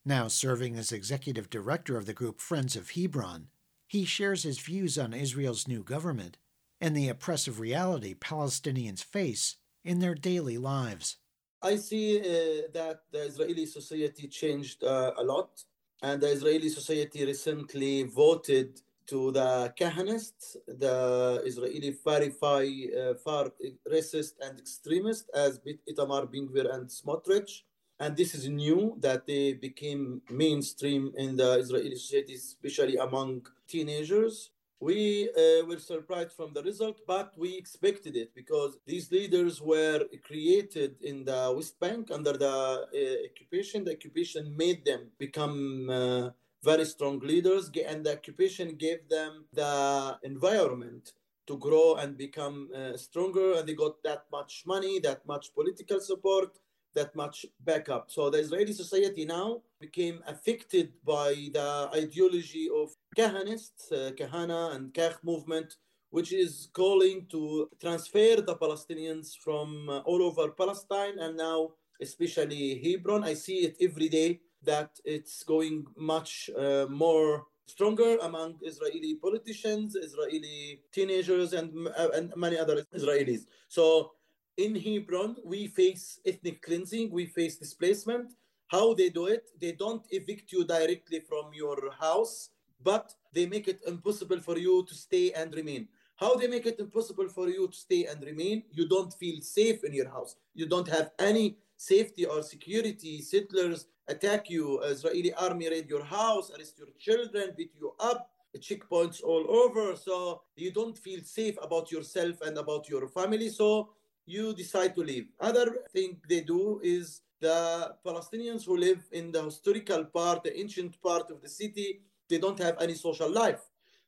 Now 0.08 0.30
serving 0.30 0.78
as 0.78 0.94
executive 0.94 1.50
director 1.50 1.98
of 1.98 2.06
the 2.06 2.14
group 2.14 2.40
Friends 2.40 2.78
of 2.78 2.92
Hebron, 2.92 3.50
he 3.86 4.06
shares 4.06 4.44
his 4.44 4.58
views 4.58 4.98
on 4.98 5.14
Israel's 5.14 5.68
new 5.68 5.84
government 5.84 6.38
and 6.80 6.96
the 6.96 7.10
oppressive 7.10 7.60
reality 7.60 8.14
Palestinians 8.16 9.04
face 9.04 9.58
in 9.84 10.00
their 10.00 10.16
daily 10.16 10.58
lives. 10.58 11.18
I 11.62 11.76
see 11.76 12.20
uh, 12.20 12.24
that 12.72 13.02
the 13.12 13.24
Israeli 13.24 13.66
society 13.66 14.30
changed 14.30 14.82
uh, 14.82 15.12
a 15.18 15.24
lot, 15.26 15.66
and 16.02 16.22
the 16.22 16.30
Israeli 16.30 16.70
society 16.70 17.26
recently 17.26 18.04
voted 18.04 18.80
to 19.08 19.32
the 19.34 19.74
Kahanists, 19.78 20.56
the 20.68 21.42
Israeli 21.46 21.98
very 22.06 22.30
far, 22.30 22.62
uh, 22.62 23.16
far 23.26 23.52
racist 23.92 24.36
and 24.40 24.58
extremist, 24.58 25.30
as 25.34 25.60
Itamar 25.60 26.32
Ben-Gvir 26.32 26.74
and 26.74 26.88
Smotrich 26.88 27.64
and 28.00 28.16
this 28.16 28.36
is 28.36 28.48
new 28.48 28.96
that 29.00 29.26
they 29.26 29.54
became 29.54 30.22
mainstream 30.30 31.12
in 31.18 31.36
the 31.36 31.54
Israeli 31.60 31.96
society, 31.96 32.36
especially 32.36 32.98
among 32.98 33.48
teenagers. 33.68 34.52
We 34.80 35.30
uh, 35.36 35.66
were 35.66 35.80
surprised 35.80 36.34
from 36.34 36.54
the 36.54 36.62
result, 36.62 37.00
but 37.08 37.34
we 37.36 37.58
expected 37.58 38.16
it 38.16 38.36
because 38.36 38.78
these 38.86 39.12
leaders 39.12 39.60
were 39.60 40.06
created 40.24 41.02
in 41.02 41.26
the 41.26 41.52
West 41.56 41.80
Bank 41.80 42.12
under 42.12 42.34
the 42.34 42.48
uh, 42.48 43.26
occupation. 43.32 43.86
The 43.86 43.94
occupation 43.94 44.56
made 44.56 44.86
them 44.86 45.08
become 45.18 45.90
uh, 45.90 46.30
very 46.64 46.86
strong 46.86 47.20
leaders, 47.20 47.72
and 47.88 48.06
the 48.06 48.14
occupation 48.14 48.76
gave 48.76 49.10
them 49.10 49.46
the 49.52 50.20
environment 50.22 51.14
to 51.48 51.58
grow 51.58 51.96
and 51.96 52.16
become 52.16 52.70
uh, 52.76 52.96
stronger. 52.98 53.54
And 53.54 53.68
they 53.68 53.74
got 53.74 54.04
that 54.04 54.26
much 54.32 54.64
money, 54.68 55.00
that 55.00 55.26
much 55.26 55.56
political 55.56 56.00
support, 56.00 56.60
that 56.98 57.16
much 57.24 57.38
backup. 57.70 58.04
So 58.16 58.22
the 58.30 58.40
Israeli 58.46 58.74
society 58.84 59.24
now 59.38 59.48
became 59.86 60.18
affected 60.34 60.88
by 61.16 61.32
the 61.58 61.70
ideology 62.04 62.66
of 62.82 62.88
Kahanists, 63.20 63.84
uh, 63.92 64.12
Kahana 64.20 64.62
and 64.76 64.84
Kach 64.98 65.18
movement, 65.24 65.70
which 66.10 66.32
is 66.44 66.70
calling 66.74 67.18
to 67.34 67.70
transfer 67.84 68.42
the 68.50 68.56
Palestinians 68.64 69.28
from 69.46 69.68
uh, 69.90 70.00
all 70.10 70.22
over 70.30 70.46
Palestine 70.64 71.16
and 71.20 71.34
now 71.38 71.60
especially 72.08 72.64
Hebron. 72.84 73.24
I 73.24 73.34
see 73.46 73.60
it 73.68 73.76
every 73.88 74.10
day 74.10 74.30
that 74.64 74.92
it's 75.06 75.44
going 75.44 75.86
much 75.96 76.50
uh, 76.58 76.86
more 76.90 77.46
stronger 77.68 78.18
among 78.30 78.50
Israeli 78.62 79.16
politicians, 79.16 79.96
Israeli 79.96 80.80
teenagers, 80.92 81.54
and, 81.54 81.88
uh, 81.88 82.10
and 82.16 82.34
many 82.36 82.58
other 82.58 82.84
Israelis. 82.96 83.42
So 83.68 84.12
in 84.58 84.76
Hebron, 84.76 85.38
we 85.44 85.68
face 85.68 86.20
ethnic 86.26 86.62
cleansing, 86.62 87.12
we 87.12 87.28
face 87.28 87.58
displacement. 87.58 88.34
How 88.68 88.94
they 88.94 89.10
do 89.10 89.28
it, 89.28 89.50
they 89.62 89.72
don't 89.72 90.06
evict 90.10 90.52
you 90.52 90.66
directly 90.66 91.22
from 91.22 91.54
your 91.54 91.92
house, 91.92 92.50
but 92.84 93.14
they 93.34 93.46
make 93.46 93.68
it 93.68 93.80
impossible 93.88 94.40
for 94.40 94.58
you 94.58 94.86
to 94.86 94.94
stay 94.94 95.32
and 95.32 95.54
remain. 95.56 95.88
How 96.18 96.36
they 96.36 96.48
make 96.48 96.66
it 96.66 96.80
impossible 96.80 97.30
for 97.30 97.48
you 97.48 97.68
to 97.68 97.78
stay 97.78 98.06
and 98.06 98.22
remain? 98.24 98.64
You 98.72 98.90
don't 98.90 99.14
feel 99.14 99.40
safe 99.42 99.84
in 99.84 99.94
your 99.94 100.10
house. 100.10 100.36
You 100.56 100.66
don't 100.66 100.88
have 100.88 101.12
any 101.20 101.58
safety 101.78 102.26
or 102.26 102.42
security. 102.42 103.22
Settlers 103.22 103.86
attack 104.08 104.50
you. 104.50 104.82
Israeli 104.82 105.34
army 105.36 105.70
raid 105.70 105.88
your 105.88 106.04
house, 106.04 106.52
arrest 106.52 106.80
your 106.80 106.90
children, 106.98 107.54
beat 107.56 107.72
you 107.80 107.94
up. 108.00 108.32
Checkpoints 108.58 109.22
all 109.24 109.46
over. 109.48 109.96
So 109.96 110.42
you 110.56 110.72
don't 110.72 110.98
feel 110.98 111.20
safe 111.24 111.56
about 111.62 111.92
yourself 111.92 112.42
and 112.42 112.58
about 112.58 112.90
your 112.90 113.08
family. 113.08 113.50
So 113.50 113.90
you 114.28 114.54
decide 114.54 114.94
to 114.96 115.02
leave. 115.02 115.28
Other 115.40 115.78
thing 115.92 116.18
they 116.30 116.42
do 116.42 116.80
is 116.84 117.22
the 117.40 117.96
Palestinians 118.06 118.66
who 118.66 118.78
live 118.78 119.02
in 119.12 119.32
the 119.32 119.44
historical 119.44 120.04
part, 120.06 120.44
the 120.44 120.58
ancient 120.60 121.02
part 121.02 121.32
of 121.32 121.42
the 121.42 121.50
city, 121.50 122.02
they 122.30 122.38
don't 122.38 122.60
have 122.60 122.76
any 122.82 122.94
social 122.94 123.32
life. 123.32 123.62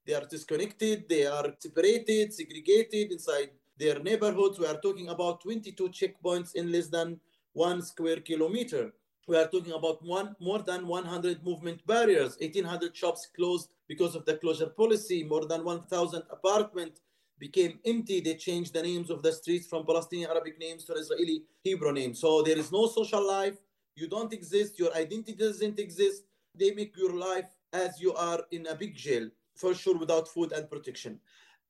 They 0.05 0.13
are 0.13 0.25
disconnected, 0.25 1.07
they 1.07 1.25
are 1.25 1.53
separated, 1.57 2.33
segregated 2.33 3.11
inside 3.11 3.51
their 3.77 3.99
neighborhoods. 3.99 4.59
We 4.59 4.65
are 4.65 4.79
talking 4.81 5.09
about 5.09 5.41
22 5.41 5.89
checkpoints 5.89 6.55
in 6.55 6.71
less 6.71 6.87
than 6.87 7.19
one 7.53 7.81
square 7.81 8.19
kilometer. 8.19 8.91
We 9.27 9.37
are 9.37 9.47
talking 9.47 9.73
about 9.73 10.03
one, 10.03 10.35
more 10.39 10.59
than 10.59 10.87
100 10.87 11.45
movement 11.45 11.85
barriers, 11.85 12.35
1,800 12.39 12.97
shops 12.97 13.27
closed 13.35 13.69
because 13.87 14.15
of 14.15 14.25
the 14.25 14.37
closure 14.37 14.69
policy, 14.69 15.23
more 15.23 15.45
than 15.45 15.63
1,000 15.63 16.23
apartments 16.31 16.99
became 17.39 17.79
empty. 17.85 18.19
They 18.19 18.35
changed 18.35 18.73
the 18.73 18.83
names 18.83 19.09
of 19.09 19.23
the 19.23 19.31
streets 19.31 19.65
from 19.67 19.85
Palestinian 19.85 20.29
Arabic 20.29 20.59
names 20.59 20.83
to 20.85 20.93
Israeli 20.93 21.43
Hebrew 21.63 21.93
names. 21.93 22.19
So 22.19 22.41
there 22.41 22.57
is 22.57 22.71
no 22.71 22.87
social 22.87 23.25
life. 23.25 23.57
You 23.95 24.07
don't 24.07 24.33
exist. 24.33 24.77
Your 24.77 24.93
identity 24.95 25.33
doesn't 25.33 25.79
exist. 25.79 26.23
They 26.53 26.71
make 26.71 26.95
your 26.97 27.13
life 27.13 27.49
as 27.73 28.01
you 28.01 28.13
are 28.13 28.41
in 28.51 28.67
a 28.67 28.75
big 28.75 28.95
jail, 28.95 29.29
for 29.55 29.73
sure, 29.73 29.97
without 29.97 30.27
food 30.27 30.51
and 30.51 30.69
protection. 30.69 31.19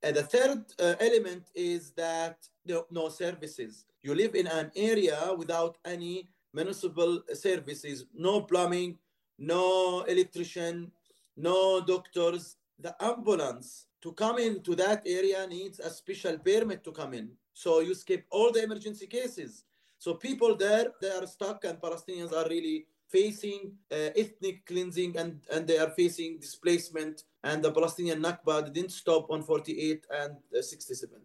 And 0.01 0.15
the 0.15 0.23
third 0.23 0.63
uh, 0.79 0.95
element 0.99 1.49
is 1.53 1.91
that 1.91 2.37
no, 2.65 2.85
no 2.89 3.09
services. 3.09 3.85
You 4.01 4.15
live 4.15 4.35
in 4.35 4.47
an 4.47 4.71
area 4.75 5.33
without 5.37 5.77
any 5.85 6.29
municipal 6.53 7.21
services, 7.33 8.05
no 8.13 8.41
plumbing, 8.41 8.97
no 9.37 10.03
electrician, 10.03 10.91
no 11.35 11.81
doctors. 11.81 12.55
The 12.81 12.95
ambulance 13.03 13.87
to 14.01 14.13
come 14.13 14.39
into 14.39 14.75
that 14.75 15.03
area 15.05 15.45
needs 15.47 15.79
a 15.79 15.89
special 15.89 16.37
permit 16.37 16.83
to 16.83 16.91
come 16.91 17.13
in. 17.13 17.31
So 17.53 17.81
you 17.81 17.93
skip 17.93 18.25
all 18.29 18.51
the 18.51 18.63
emergency 18.63 19.07
cases. 19.07 19.63
So 19.97 20.13
people 20.13 20.55
there, 20.55 20.93
they 21.01 21.09
are 21.09 21.27
stuck, 21.27 21.65
and 21.65 21.81
Palestinians 21.81 22.31
are 22.31 22.47
really 22.47 22.85
facing 23.09 23.73
uh, 23.91 24.11
ethnic 24.15 24.65
cleansing 24.65 25.17
and, 25.17 25.41
and 25.51 25.67
they 25.67 25.77
are 25.77 25.89
facing 25.89 26.39
displacement. 26.39 27.23
And 27.43 27.63
the 27.63 27.71
Palestinian 27.71 28.21
Nakba 28.21 28.71
didn't 28.71 28.91
stop 28.91 29.29
on 29.31 29.43
48 29.43 30.05
and 30.11 30.37
uh, 30.57 30.61
67. 30.61 31.19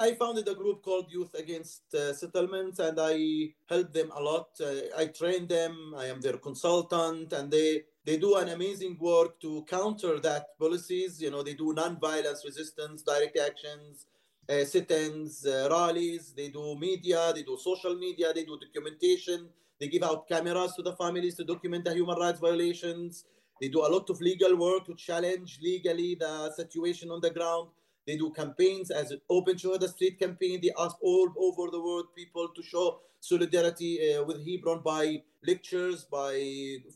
I 0.00 0.14
founded 0.14 0.48
a 0.48 0.54
group 0.54 0.82
called 0.82 1.10
Youth 1.10 1.34
Against 1.34 1.82
uh, 1.92 2.12
Settlements 2.12 2.78
and 2.78 2.98
I 3.00 3.52
helped 3.68 3.92
them 3.92 4.10
a 4.14 4.22
lot. 4.22 4.48
Uh, 4.60 4.86
I 4.96 5.06
trained 5.06 5.48
them, 5.48 5.94
I 5.96 6.06
am 6.06 6.20
their 6.20 6.38
consultant, 6.38 7.32
and 7.32 7.50
they, 7.50 7.82
they 8.08 8.16
do 8.16 8.36
an 8.36 8.48
amazing 8.48 8.96
work 8.98 9.38
to 9.38 9.66
counter 9.68 10.18
that 10.20 10.58
policies. 10.58 11.20
You 11.20 11.30
know, 11.30 11.42
they 11.42 11.52
do 11.52 11.74
non-violence 11.74 12.42
resistance, 12.42 13.02
direct 13.02 13.38
actions, 13.38 14.06
uh, 14.48 14.64
sit-ins, 14.64 15.44
uh, 15.44 15.68
rallies. 15.70 16.32
They 16.34 16.48
do 16.48 16.74
media, 16.78 17.32
they 17.34 17.42
do 17.42 17.58
social 17.58 17.96
media, 17.96 18.32
they 18.32 18.44
do 18.44 18.58
documentation. 18.58 19.50
They 19.78 19.88
give 19.88 20.04
out 20.04 20.26
cameras 20.26 20.72
to 20.76 20.82
the 20.82 20.96
families 20.96 21.34
to 21.36 21.44
document 21.44 21.84
the 21.84 21.92
human 21.92 22.18
rights 22.18 22.40
violations. 22.40 23.26
They 23.60 23.68
do 23.68 23.80
a 23.80 23.90
lot 23.94 24.08
of 24.08 24.22
legal 24.22 24.56
work 24.56 24.86
to 24.86 24.94
challenge 24.94 25.58
legally 25.62 26.14
the 26.14 26.50
situation 26.52 27.10
on 27.10 27.20
the 27.20 27.30
ground. 27.30 27.68
They 28.08 28.16
do 28.16 28.30
campaigns 28.30 28.90
as 28.90 29.10
an 29.10 29.20
Open 29.28 29.56
Shuhada 29.56 29.86
Street 29.86 30.18
campaign. 30.18 30.60
They 30.62 30.72
ask 30.78 30.96
all 31.02 31.28
over 31.36 31.70
the 31.70 31.78
world 31.78 32.06
people 32.16 32.48
to 32.56 32.62
show 32.62 33.00
solidarity 33.20 34.14
uh, 34.14 34.24
with 34.24 34.38
Hebron 34.48 34.80
by 34.82 35.22
lectures, 35.46 36.04
by 36.04 36.32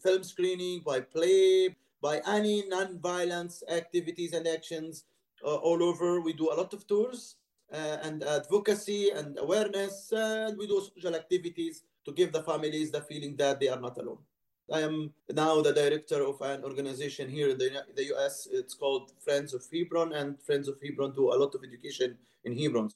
film 0.02 0.24
screening, 0.24 0.80
by 0.80 1.00
play, 1.00 1.76
by 2.00 2.22
any 2.26 2.66
non-violence 2.66 3.62
activities 3.68 4.32
and 4.32 4.48
actions 4.48 5.04
uh, 5.44 5.56
all 5.56 5.82
over. 5.82 6.22
We 6.22 6.32
do 6.32 6.50
a 6.50 6.56
lot 6.56 6.72
of 6.72 6.86
tours 6.86 7.36
uh, 7.70 7.98
and 8.02 8.24
advocacy 8.24 9.10
and 9.10 9.38
awareness, 9.38 10.12
and 10.16 10.56
we 10.56 10.66
do 10.66 10.80
social 10.80 11.14
activities 11.14 11.82
to 12.06 12.12
give 12.12 12.32
the 12.32 12.42
families 12.42 12.90
the 12.90 13.02
feeling 13.02 13.36
that 13.36 13.60
they 13.60 13.68
are 13.68 13.80
not 13.80 13.98
alone. 13.98 14.24
I 14.72 14.80
am 14.80 15.12
now 15.30 15.60
the 15.60 15.74
director 15.74 16.22
of 16.24 16.40
an 16.40 16.64
organization 16.64 17.28
here 17.28 17.50
in 17.50 17.58
the, 17.58 17.84
the 17.94 18.06
US. 18.14 18.48
It's 18.50 18.72
called 18.72 19.12
Friends 19.22 19.52
of 19.52 19.62
Hebron, 19.70 20.14
and 20.14 20.40
Friends 20.40 20.66
of 20.66 20.78
Hebron 20.82 21.12
do 21.12 21.30
a 21.30 21.36
lot 21.36 21.54
of 21.54 21.62
education 21.62 22.16
in 22.44 22.56
Hebron. 22.56 22.88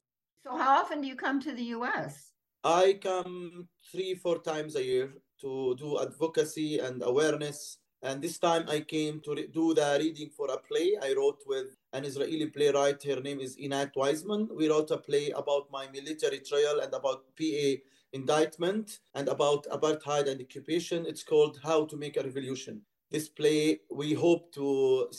So, 0.42 0.56
how 0.56 0.80
often 0.80 1.02
do 1.02 1.06
you 1.06 1.16
come 1.16 1.38
to 1.42 1.52
the 1.52 1.64
US? 1.76 2.32
I 2.64 2.98
come 3.02 3.68
three, 3.92 4.14
four 4.14 4.38
times 4.38 4.74
a 4.76 4.82
year 4.82 5.12
to 5.42 5.76
do 5.76 6.00
advocacy 6.00 6.78
and 6.78 7.02
awareness. 7.04 7.76
And 8.02 8.22
this 8.22 8.38
time 8.38 8.64
I 8.68 8.80
came 8.80 9.20
to 9.20 9.34
re- 9.34 9.48
do 9.52 9.74
the 9.74 9.98
reading 10.00 10.30
for 10.30 10.46
a 10.50 10.56
play 10.56 10.96
I 11.02 11.12
wrote 11.12 11.42
with 11.46 11.76
an 11.92 12.04
Israeli 12.06 12.46
playwright. 12.46 13.02
Her 13.02 13.20
name 13.20 13.40
is 13.40 13.56
Einat 13.56 13.92
Weizman. 13.94 14.48
We 14.56 14.70
wrote 14.70 14.90
a 14.92 14.96
play 14.96 15.30
about 15.30 15.70
my 15.70 15.88
military 15.92 16.38
trial 16.38 16.80
and 16.80 16.92
about 16.94 17.24
PA 17.36 17.68
indictment 18.16 18.86
and 19.14 19.26
about 19.28 19.62
apartheid 19.76 20.26
and 20.30 20.40
occupation. 20.40 20.98
It's 21.10 21.24
called 21.30 21.54
How 21.68 21.78
to 21.90 21.96
Make 21.96 22.16
a 22.16 22.24
Revolution. 22.30 22.74
This 23.14 23.28
play, 23.28 23.80
we 24.02 24.08
hope 24.14 24.52
to 24.58 24.68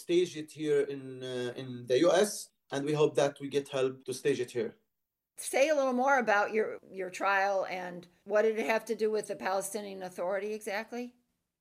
stage 0.03 0.35
it 0.41 0.49
here 0.51 0.81
in, 0.93 1.01
uh, 1.23 1.53
in 1.61 1.67
the 1.89 1.97
US, 2.07 2.29
and 2.71 2.81
we 2.89 2.93
hope 3.01 3.13
that 3.15 3.33
we 3.41 3.47
get 3.57 3.67
help 3.69 3.93
to 4.05 4.13
stage 4.13 4.39
it 4.45 4.51
here. 4.51 4.73
Say 5.37 5.69
a 5.69 5.75
little 5.79 5.97
more 6.03 6.17
about 6.17 6.47
your, 6.55 6.69
your 6.99 7.11
trial 7.21 7.67
and 7.69 8.07
what 8.31 8.41
did 8.41 8.57
it 8.57 8.65
have 8.65 8.85
to 8.85 8.95
do 9.03 9.09
with 9.15 9.27
the 9.27 9.35
Palestinian 9.35 10.01
Authority 10.03 10.51
exactly? 10.53 11.13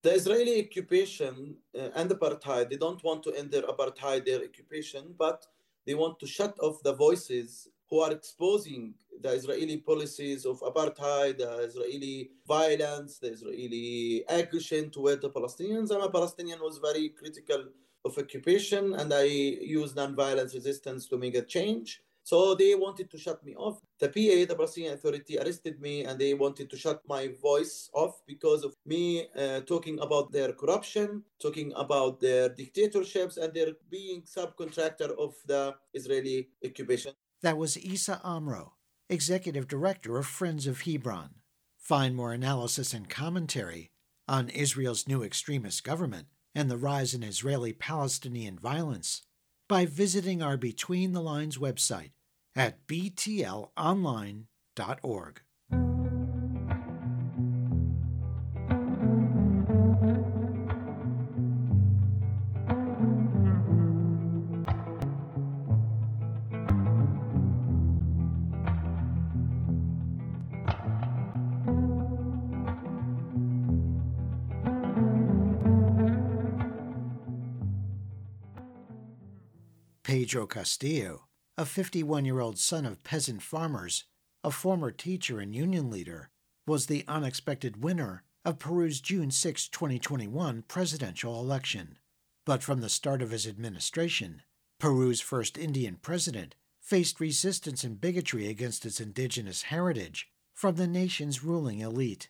The 0.02 0.14
Israeli 0.20 0.64
occupation 0.64 1.34
uh, 1.78 1.98
and 1.98 2.08
apartheid, 2.10 2.70
they 2.70 2.80
don't 2.86 3.02
want 3.04 3.22
to 3.24 3.32
end 3.38 3.50
their 3.50 3.66
apartheid, 3.72 4.24
their 4.24 4.42
occupation, 4.48 5.02
but 5.24 5.38
they 5.86 5.94
want 5.94 6.18
to 6.20 6.26
shut 6.26 6.54
off 6.60 6.82
the 6.82 6.94
voices 6.94 7.68
who 7.88 8.00
are 8.00 8.12
exposing 8.12 8.94
the 9.20 9.30
Israeli 9.30 9.78
policies 9.78 10.44
of 10.44 10.60
apartheid, 10.60 11.38
the 11.38 11.58
Israeli 11.58 12.30
violence, 12.46 13.18
the 13.18 13.32
Israeli 13.32 14.24
aggression 14.28 14.90
toward 14.90 15.20
the 15.22 15.30
Palestinians. 15.30 15.94
I'm 15.94 16.02
a 16.02 16.10
Palestinian 16.10 16.58
who 16.58 16.64
was 16.64 16.78
very 16.78 17.10
critical 17.10 17.64
of 18.04 18.18
occupation, 18.18 18.94
and 18.94 19.12
I 19.12 19.24
use 19.24 19.92
nonviolence 19.94 20.54
resistance 20.54 21.06
to 21.08 21.18
make 21.18 21.34
a 21.34 21.42
change. 21.42 22.02
So 22.22 22.56
they 22.56 22.74
wanted 22.74 23.08
to 23.12 23.18
shut 23.18 23.44
me 23.44 23.54
off. 23.54 23.78
The 24.00 24.08
PA, 24.08 24.36
the 24.50 24.56
Palestinian 24.56 24.94
Authority, 24.94 25.38
arrested 25.38 25.80
me 25.80 26.04
and 26.04 26.18
they 26.18 26.34
wanted 26.34 26.68
to 26.70 26.76
shut 26.76 27.00
my 27.06 27.28
voice 27.40 27.88
off 27.94 28.20
because 28.26 28.64
of 28.64 28.74
me 28.84 29.28
uh, 29.38 29.60
talking 29.60 30.00
about 30.00 30.32
their 30.32 30.52
corruption, 30.52 31.22
talking 31.40 31.72
about 31.76 32.20
their 32.20 32.48
dictatorships, 32.48 33.36
and 33.36 33.54
their 33.54 33.74
being 33.90 34.22
subcontractor 34.22 35.16
of 35.16 35.36
the 35.46 35.76
Israeli 35.94 36.48
occupation. 36.64 37.12
That 37.42 37.58
was 37.58 37.76
Issa 37.76 38.20
Amro, 38.24 38.74
Executive 39.10 39.68
Director 39.68 40.16
of 40.16 40.26
Friends 40.26 40.66
of 40.66 40.82
Hebron. 40.82 41.34
Find 41.76 42.16
more 42.16 42.32
analysis 42.32 42.94
and 42.94 43.08
commentary 43.08 43.90
on 44.26 44.48
Israel's 44.48 45.06
new 45.06 45.22
extremist 45.22 45.84
government 45.84 46.28
and 46.54 46.70
the 46.70 46.78
rise 46.78 47.14
in 47.14 47.22
Israeli 47.22 47.72
Palestinian 47.72 48.58
violence 48.58 49.22
by 49.68 49.84
visiting 49.84 50.42
our 50.42 50.56
Between 50.56 51.12
the 51.12 51.20
Lines 51.20 51.58
website 51.58 52.12
at 52.56 52.86
btlonline.org. 52.86 55.40
Pedro 80.36 80.46
Castillo, 80.48 81.28
a 81.56 81.64
51 81.64 82.26
year 82.26 82.40
old 82.40 82.58
son 82.58 82.84
of 82.84 83.02
peasant 83.02 83.40
farmers, 83.40 84.04
a 84.44 84.50
former 84.50 84.90
teacher 84.90 85.40
and 85.40 85.54
union 85.54 85.90
leader, 85.90 86.28
was 86.66 86.84
the 86.84 87.06
unexpected 87.08 87.82
winner 87.82 88.22
of 88.44 88.58
Peru's 88.58 89.00
June 89.00 89.30
6, 89.30 89.68
2021 89.68 90.64
presidential 90.68 91.40
election. 91.40 91.96
But 92.44 92.62
from 92.62 92.82
the 92.82 92.90
start 92.90 93.22
of 93.22 93.30
his 93.30 93.46
administration, 93.46 94.42
Peru's 94.78 95.22
first 95.22 95.56
Indian 95.56 95.96
president 96.02 96.54
faced 96.82 97.18
resistance 97.18 97.82
and 97.82 97.98
bigotry 97.98 98.46
against 98.46 98.84
its 98.84 99.00
indigenous 99.00 99.62
heritage 99.62 100.28
from 100.52 100.76
the 100.76 100.86
nation's 100.86 101.42
ruling 101.42 101.80
elite. 101.80 102.28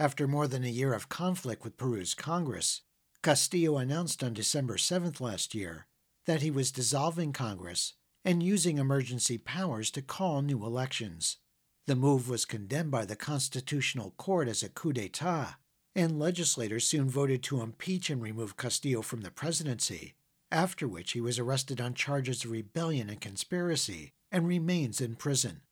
After 0.00 0.26
more 0.26 0.48
than 0.48 0.64
a 0.64 0.68
year 0.68 0.92
of 0.92 1.08
conflict 1.08 1.62
with 1.62 1.76
Peru's 1.76 2.12
Congress, 2.12 2.82
Castillo 3.22 3.78
announced 3.78 4.24
on 4.24 4.34
December 4.34 4.78
7th 4.78 5.20
last 5.20 5.54
year 5.54 5.86
that 6.26 6.42
he 6.42 6.50
was 6.50 6.70
dissolving 6.70 7.32
Congress 7.32 7.94
and 8.24 8.42
using 8.42 8.78
emergency 8.78 9.38
powers 9.38 9.90
to 9.92 10.02
call 10.02 10.42
new 10.42 10.64
elections. 10.64 11.38
The 11.86 11.94
move 11.94 12.28
was 12.28 12.44
condemned 12.44 12.90
by 12.90 13.04
the 13.04 13.14
Constitutional 13.14 14.12
Court 14.16 14.48
as 14.48 14.62
a 14.62 14.68
coup 14.68 14.92
d'etat, 14.92 15.54
and 15.94 16.18
legislators 16.18 16.86
soon 16.86 17.08
voted 17.08 17.42
to 17.44 17.60
impeach 17.60 18.10
and 18.10 18.20
remove 18.20 18.56
Castillo 18.56 19.02
from 19.02 19.20
the 19.20 19.30
presidency, 19.30 20.14
after 20.50 20.88
which 20.88 21.12
he 21.12 21.20
was 21.20 21.38
arrested 21.38 21.80
on 21.80 21.94
charges 21.94 22.44
of 22.44 22.50
rebellion 22.50 23.08
and 23.08 23.20
conspiracy 23.20 24.10
and 24.32 24.48
remains 24.48 25.00
in 25.00 25.14
prison. 25.14 25.62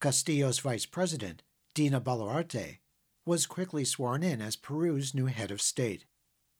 Castillo's 0.00 0.60
vice 0.60 0.86
president, 0.86 1.42
Dina 1.74 2.00
Boluarte, 2.00 2.78
was 3.26 3.46
quickly 3.46 3.84
sworn 3.84 4.22
in 4.22 4.40
as 4.40 4.54
Peru's 4.54 5.14
new 5.14 5.26
head 5.26 5.50
of 5.50 5.60
state. 5.60 6.04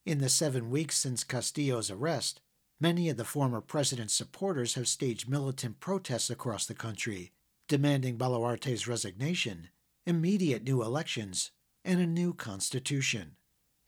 In 0.04 0.18
the 0.18 0.28
seven 0.28 0.70
weeks 0.70 0.96
since 0.96 1.22
Castillo's 1.22 1.90
arrest, 1.90 2.40
many 2.80 3.08
of 3.08 3.16
the 3.16 3.24
former 3.24 3.60
president's 3.60 4.14
supporters 4.14 4.74
have 4.74 4.88
staged 4.88 5.28
militant 5.28 5.80
protests 5.80 6.30
across 6.30 6.66
the 6.66 6.74
country, 6.74 7.32
demanding 7.68 8.16
Boluarte's 8.16 8.86
resignation, 8.86 9.68
immediate 10.06 10.62
new 10.64 10.82
elections, 10.82 11.50
and 11.84 12.00
a 12.00 12.06
new 12.06 12.32
constitution. 12.32 13.36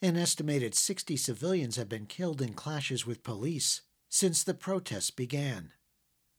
An 0.01 0.17
estimated 0.17 0.75
60 0.75 1.17
civilians 1.17 1.77
have 1.77 1.89
been 1.89 2.07
killed 2.07 2.41
in 2.41 2.55
clashes 2.55 3.07
with 3.07 3.25
police 3.25 3.83
since 4.09 4.43
the 4.43 4.55
protests 4.55 5.11
began. 5.11 5.73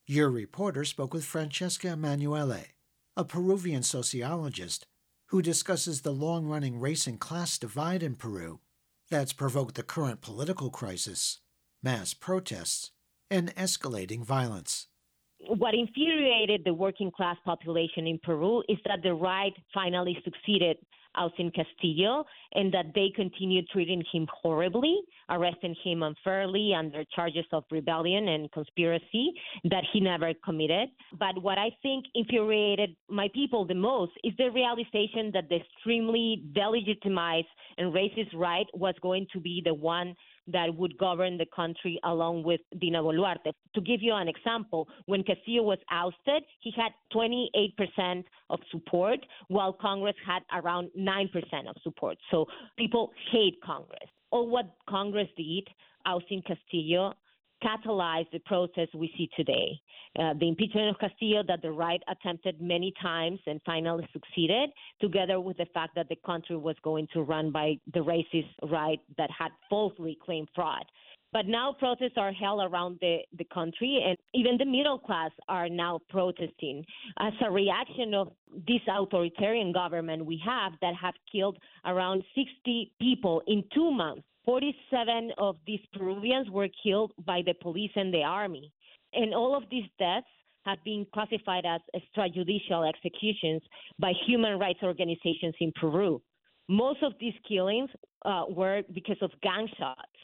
Your 0.05 0.29
reporter 0.29 0.85
spoke 0.85 1.13
with 1.13 1.25
Francesca 1.25 1.89
Emanuele, 1.89 2.63
a 3.15 3.25
Peruvian 3.25 3.83
sociologist 3.83 4.85
who 5.27 5.41
discusses 5.41 6.01
the 6.01 6.11
long 6.11 6.47
running 6.47 6.79
race 6.79 7.05
and 7.05 7.19
class 7.19 7.57
divide 7.59 8.01
in 8.01 8.15
Peru 8.15 8.59
that's 9.09 9.33
provoked 9.33 9.75
the 9.75 9.83
current 9.83 10.21
political 10.21 10.69
crisis, 10.69 11.39
mass 11.81 12.13
protests, 12.13 12.91
and 13.31 13.55
escalating 13.55 14.23
violence. 14.23 14.87
What 15.47 15.73
infuriated 15.73 16.61
the 16.65 16.73
working 16.73 17.11
class 17.11 17.37
population 17.45 18.07
in 18.07 18.19
Peru 18.21 18.61
is 18.67 18.77
that 18.85 19.01
the 19.03 19.13
right 19.13 19.53
finally 19.73 20.17
succeeded 20.23 20.77
Ausin 21.17 21.53
Castillo, 21.53 22.25
and 22.53 22.73
that 22.73 22.93
they 22.93 23.11
continued 23.15 23.67
treating 23.69 24.03
him 24.11 24.27
horribly, 24.41 24.99
arresting 25.29 25.75
him 25.83 26.03
unfairly 26.03 26.73
under 26.77 27.03
charges 27.15 27.45
of 27.51 27.63
rebellion 27.71 28.27
and 28.29 28.51
conspiracy 28.51 29.33
that 29.65 29.83
he 29.91 29.99
never 29.99 30.33
committed. 30.45 30.89
But 31.17 31.41
what 31.41 31.57
I 31.57 31.69
think 31.81 32.05
infuriated 32.15 32.95
my 33.09 33.29
people 33.33 33.65
the 33.65 33.75
most 33.75 34.11
is 34.23 34.33
the 34.37 34.49
realization 34.51 35.31
that 35.33 35.49
the 35.49 35.57
extremely 35.57 36.43
delegitimized 36.53 37.45
and 37.77 37.93
racist 37.93 38.33
right 38.35 38.67
was 38.73 38.95
going 39.01 39.27
to 39.33 39.39
be 39.39 39.61
the 39.63 39.73
one 39.73 40.15
that 40.51 40.75
would 40.75 40.97
govern 40.97 41.37
the 41.37 41.45
country 41.55 41.99
along 42.03 42.43
with 42.43 42.61
Dina 42.79 43.01
Boluarte. 43.01 43.51
To 43.75 43.81
give 43.81 44.01
you 44.01 44.13
an 44.13 44.27
example, 44.27 44.87
when 45.05 45.23
Castillo 45.23 45.63
was 45.63 45.79
ousted, 45.89 46.43
he 46.59 46.71
had 46.75 46.91
28% 47.13 48.23
of 48.49 48.59
support, 48.71 49.19
while 49.47 49.73
Congress 49.73 50.15
had 50.25 50.41
around 50.53 50.89
9% 50.97 51.29
of 51.69 51.75
support. 51.83 52.17
So 52.31 52.45
people 52.77 53.11
hate 53.31 53.59
Congress. 53.63 54.09
All 54.31 54.47
what 54.47 54.75
Congress 54.87 55.27
did, 55.37 55.67
ousting 56.05 56.41
Castillo, 56.41 57.13
catalyzed 57.63 58.31
the 58.31 58.39
process 58.39 58.87
we 58.93 59.11
see 59.17 59.29
today. 59.35 59.79
Uh, 60.17 60.33
the 60.39 60.47
impeachment 60.47 60.89
of 60.89 60.99
Castillo 60.99 61.43
that 61.47 61.61
the 61.61 61.71
right 61.71 62.01
attempted 62.09 62.59
many 62.61 62.93
times 63.01 63.39
and 63.45 63.61
finally 63.65 64.07
succeeded, 64.11 64.69
together 64.99 65.39
with 65.39 65.57
the 65.57 65.67
fact 65.73 65.95
that 65.95 66.09
the 66.09 66.17
country 66.25 66.57
was 66.57 66.75
going 66.83 67.07
to 67.13 67.21
run 67.21 67.51
by 67.51 67.75
the 67.93 67.99
racist 67.99 68.49
right 68.71 68.99
that 69.17 69.29
had 69.37 69.51
falsely 69.69 70.17
claimed 70.25 70.47
fraud. 70.55 70.85
But 71.31 71.45
now 71.45 71.73
protests 71.77 72.17
are 72.17 72.31
held 72.31 72.61
around 72.63 72.97
the, 73.01 73.19
the 73.37 73.45
country, 73.53 74.03
and 74.03 74.17
even 74.33 74.57
the 74.57 74.65
middle 74.65 74.97
class 74.97 75.29
are 75.47 75.69
now 75.69 75.99
protesting 76.09 76.83
as 77.19 77.33
a 77.45 77.51
reaction 77.51 78.15
of 78.15 78.31
this 78.67 78.81
authoritarian 78.87 79.71
government 79.71 80.25
we 80.25 80.41
have 80.43 80.73
that 80.81 80.95
have 80.99 81.13
killed 81.31 81.57
around 81.85 82.23
60 82.33 82.91
people 82.99 83.43
in 83.45 83.63
two 83.73 83.91
months 83.91 84.23
47 84.49 85.31
of 85.37 85.57
these 85.67 85.79
Peruvians 85.93 86.49
were 86.49 86.69
killed 86.83 87.11
by 87.23 87.43
the 87.45 87.53
police 87.61 87.91
and 87.95 88.11
the 88.11 88.23
army. 88.23 88.71
And 89.13 89.31
all 89.31 89.55
of 89.55 89.61
these 89.69 89.85
deaths 89.99 90.25
have 90.65 90.79
been 90.83 91.05
classified 91.13 91.65
as 91.67 91.81
extrajudicial 91.95 92.89
executions 92.89 93.61
by 93.99 94.11
human 94.25 94.57
rights 94.57 94.79
organizations 94.81 95.53
in 95.59 95.71
Peru. 95.79 96.19
Most 96.67 97.03
of 97.03 97.13
these 97.19 97.35
killings 97.47 97.91
uh, 98.25 98.45
were 98.49 98.81
because 98.91 99.17
of 99.21 99.29
gunshots, 99.43 100.17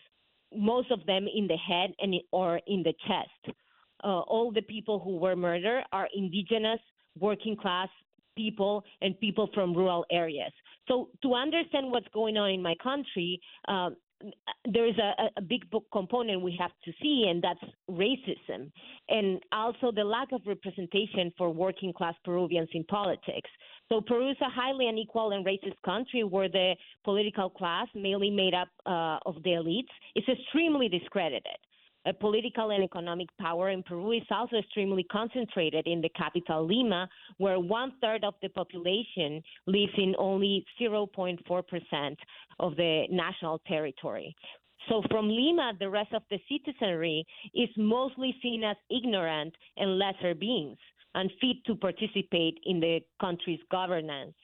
most 0.51 0.89
of 0.89 1.05
them 1.05 1.27
in 1.31 1.45
the 1.45 1.57
head 1.57 1.91
and 1.99 2.15
or 2.31 2.59
in 2.65 2.81
the 2.81 2.95
chest. 3.07 3.55
Uh, 4.03 4.21
all 4.21 4.51
the 4.51 4.63
people 4.63 4.97
who 4.97 5.17
were 5.17 5.35
murdered 5.35 5.83
are 5.91 6.07
indigenous, 6.15 6.79
working 7.19 7.55
class 7.55 7.89
people, 8.35 8.83
and 9.01 9.19
people 9.19 9.49
from 9.53 9.73
rural 9.73 10.03
areas. 10.11 10.51
So, 10.87 11.09
to 11.23 11.33
understand 11.33 11.91
what's 11.91 12.07
going 12.13 12.37
on 12.37 12.49
in 12.51 12.61
my 12.61 12.75
country, 12.83 13.39
uh, 13.67 13.91
there 14.71 14.87
is 14.87 14.95
a, 14.97 15.29
a 15.37 15.41
big 15.41 15.63
component 15.91 16.41
we 16.41 16.55
have 16.59 16.71
to 16.83 16.91
see, 17.01 17.27
and 17.29 17.43
that's 17.43 17.59
racism, 17.89 18.71
and 19.09 19.39
also 19.51 19.91
the 19.91 20.03
lack 20.03 20.31
of 20.31 20.41
representation 20.45 21.31
for 21.37 21.49
working 21.51 21.93
class 21.93 22.15
Peruvians 22.23 22.69
in 22.73 22.83
politics. 22.85 23.49
So 23.89 24.01
Peru 24.01 24.31
is 24.31 24.37
a 24.41 24.49
highly 24.49 24.87
unequal 24.87 25.31
and 25.31 25.45
racist 25.45 25.79
country 25.83 26.23
where 26.23 26.49
the 26.49 26.75
political 27.03 27.49
class, 27.49 27.87
mainly 27.93 28.31
made 28.31 28.53
up 28.53 28.69
uh, 28.85 29.19
of 29.25 29.35
the 29.43 29.51
elites, 29.51 29.93
is 30.15 30.23
extremely 30.27 30.89
discredited 30.89 31.57
political 32.13 32.69
and 32.71 32.83
economic 32.83 33.27
power 33.39 33.69
in 33.69 33.81
Peru 33.83 34.11
is 34.11 34.23
also 34.29 34.57
extremely 34.57 35.03
concentrated 35.05 35.87
in 35.87 36.01
the 36.01 36.09
capital, 36.09 36.65
Lima, 36.65 37.09
where 37.37 37.59
one 37.59 37.93
third 38.01 38.23
of 38.23 38.35
the 38.41 38.49
population 38.49 39.41
lives 39.65 39.93
in 39.97 40.15
only 40.19 40.65
0.4% 40.79 42.15
of 42.59 42.75
the 42.75 43.05
national 43.09 43.59
territory. 43.67 44.35
So 44.89 45.01
from 45.09 45.29
Lima, 45.29 45.73
the 45.79 45.89
rest 45.89 46.13
of 46.13 46.23
the 46.29 46.39
citizenry 46.49 47.25
is 47.53 47.69
mostly 47.77 48.35
seen 48.41 48.63
as 48.63 48.77
ignorant 48.89 49.55
and 49.77 49.97
lesser 49.97 50.35
beings, 50.35 50.77
unfit 51.15 51.57
to 51.65 51.75
participate 51.75 52.59
in 52.65 52.79
the 52.79 52.99
country's 53.19 53.61
governance. 53.71 54.35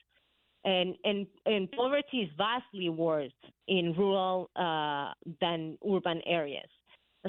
And, 0.64 0.94
and, 1.04 1.26
and 1.46 1.70
poverty 1.72 2.22
is 2.22 2.30
vastly 2.36 2.88
worse 2.88 3.32
in 3.68 3.94
rural 3.96 4.50
uh, 4.56 5.12
than 5.40 5.76
urban 5.88 6.20
areas. 6.26 6.68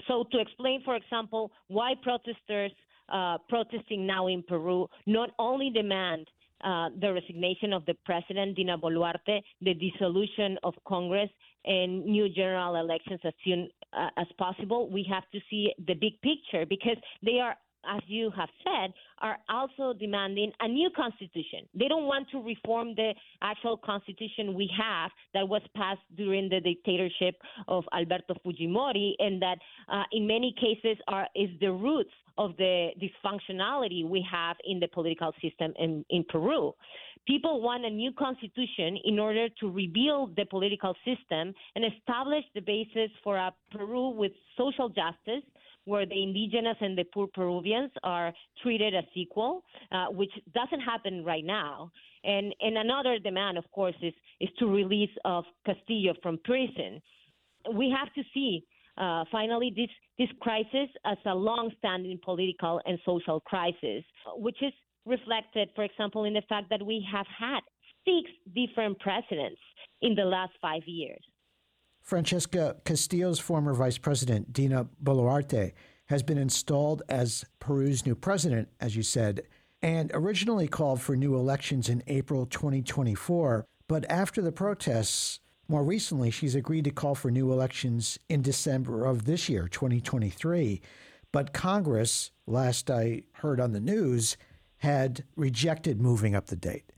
So, 0.08 0.26
to 0.32 0.40
explain, 0.40 0.82
for 0.84 0.96
example, 0.96 1.52
why 1.68 1.94
protesters 2.02 2.72
uh, 3.12 3.38
protesting 3.50 4.08
now 4.08 4.28
in 4.28 4.44
Peru 4.44 4.88
not 5.06 5.30
only 5.38 5.70
demand 5.70 6.28
uh, 6.64 6.90
the 7.00 7.14
resignation 7.14 7.74
of 7.74 7.86
the 7.86 7.96
president, 8.06 8.56
Dina 8.56 8.78
Boluarte, 8.78 9.42
the 9.62 9.74
dissolution 9.74 10.58
of 10.64 10.74
Congress, 10.88 11.30
and 11.66 12.06
new 12.06 12.28
general 12.30 12.76
elections 12.76 13.20
as 13.24 13.34
soon 13.44 13.70
uh, 13.94 14.10
as 14.18 14.28
possible, 14.38 14.90
we 14.90 15.06
have 15.10 15.24
to 15.32 15.40
see 15.50 15.74
the 15.88 15.94
big 15.94 16.14
picture 16.22 16.66
because 16.66 16.98
they 17.22 17.40
are 17.40 17.56
as 17.90 18.02
you 18.08 18.32
have 18.36 18.50
said, 18.64 18.94
are 19.20 19.38
also 19.50 19.98
demanding 19.98 20.52
a 20.60 20.68
new 20.68 20.90
constitution. 20.96 21.68
They 21.74 21.88
don't 21.88 22.06
want 22.06 22.30
to 22.32 22.42
reform 22.42 22.96
the 22.96 23.14
actual 23.42 23.78
constitution 23.78 24.54
we 24.54 24.70
have 24.78 25.12
that 25.34 25.48
was 25.48 25.62
passed 25.76 26.02
during 26.16 26.50
the 26.50 26.60
dictatorship 26.60 27.36
of 27.68 27.84
Alberto 27.94 28.36
Fujimori, 28.46 29.14
and 29.20 29.42
that 29.42 29.58
uh, 29.92 30.04
in 30.12 30.28
many 30.28 30.54
cases 30.60 30.98
are 31.08 31.28
is 31.36 31.50
the 31.60 31.72
roots 31.72 32.12
of 32.38 32.56
the 32.58 32.90
dysfunctionality 33.02 34.08
we 34.08 34.26
have 34.30 34.58
in 34.66 34.80
the 34.80 34.88
political 34.88 35.32
system 35.42 35.74
in, 35.78 36.04
in 36.10 36.24
Peru. 36.28 36.74
People 37.26 37.62
want 37.62 37.86
a 37.86 37.90
new 37.90 38.12
constitution 38.12 38.98
in 39.06 39.18
order 39.18 39.48
to 39.62 39.70
rebuild 39.70 40.36
the 40.36 40.46
political 40.46 40.94
system 41.06 41.54
and 41.76 41.86
establish 41.86 42.44
the 42.54 42.62
basis 42.62 43.10
for 43.24 43.38
a 43.38 43.54
Peru 43.72 44.10
with 44.10 44.34
social 44.58 44.90
justice 44.90 45.44
where 45.86 46.06
the 46.06 46.24
indigenous 46.24 46.78
and 46.82 46.98
the 46.98 47.04
poor 47.14 47.28
Peruvians 47.28 47.92
are 48.04 48.34
treated 48.62 48.96
as 48.96 49.04
equal, 49.16 49.64
uh, 49.92 50.08
which 50.08 50.32
doesn't 50.54 50.80
happen 50.82 51.24
right 51.24 51.46
now. 51.46 51.92
And, 52.24 52.54
and 52.62 52.78
another 52.78 53.20
demand, 53.20 53.58
of 53.58 53.70
course, 53.72 53.96
is, 54.02 54.14
is 54.40 54.50
to 54.60 54.68
release 54.68 55.10
of 55.26 55.44
Castillo 55.66 56.14
from 56.22 56.40
prison. 56.44 57.02
We 57.74 57.94
have 57.98 58.14
to 58.14 58.24
see 58.34 58.64
uh, 58.98 59.24
finally 59.32 59.74
this 59.76 59.90
this 60.20 60.30
crisis 60.42 60.90
as 61.06 61.18
a 61.26 61.34
long-standing 61.34 62.20
political 62.24 62.80
and 62.86 63.00
social 63.04 63.40
crisis, 63.40 64.04
which 64.36 64.62
is 64.62 64.74
reflected, 65.06 65.70
for 65.74 65.84
example, 65.84 66.26
in 66.26 66.34
the 66.34 66.44
fact 66.48 66.70
that 66.70 66.86
we 66.86 67.06
have 67.12 67.26
had 67.28 67.62
six 68.06 68.30
different 68.54 69.00
presidents 69.00 69.60
in 70.02 70.14
the 70.14 70.24
last 70.24 70.54
five 70.62 70.84
years. 70.86 71.24
Francesca 72.04 72.76
Castillo's 72.84 73.40
former 73.40 73.74
vice 73.74 73.98
president, 73.98 74.52
Dina 74.52 74.88
Boluarte, 75.02 75.72
has 76.08 76.22
been 76.22 76.38
installed 76.38 77.02
as 77.08 77.46
Peru's 77.62 78.06
new 78.06 78.14
president, 78.14 78.68
as 78.82 78.98
you 78.98 79.04
said, 79.04 79.44
and 79.82 80.12
originally 80.14 80.68
called 80.68 81.02
for 81.02 81.16
new 81.16 81.36
elections 81.36 81.88
in 81.88 82.04
April 82.08 82.46
2024. 82.46 83.66
But 83.88 84.06
after 84.12 84.42
the 84.42 84.52
protests, 84.52 85.40
more 85.70 85.84
recently, 85.84 86.30
she's 86.30 86.56
agreed 86.56 86.84
to 86.84 86.92
call 86.92 87.16
for 87.16 87.32
new 87.32 87.54
elections 87.54 88.20
in 88.28 88.42
December 88.42 89.06
of 89.06 89.24
this 89.24 89.48
year, 89.48 89.70
2023. 89.70 90.82
But 91.32 91.54
Congress, 91.54 92.32
last 92.46 92.92
I 92.92 93.24
heard 93.36 93.62
on 93.62 93.72
the 93.72 93.80
news, 93.80 94.36
had 94.78 95.24
rejected 95.38 96.02
moving 96.02 96.36
up 96.36 96.48
the 96.48 96.58
date. 96.58 96.92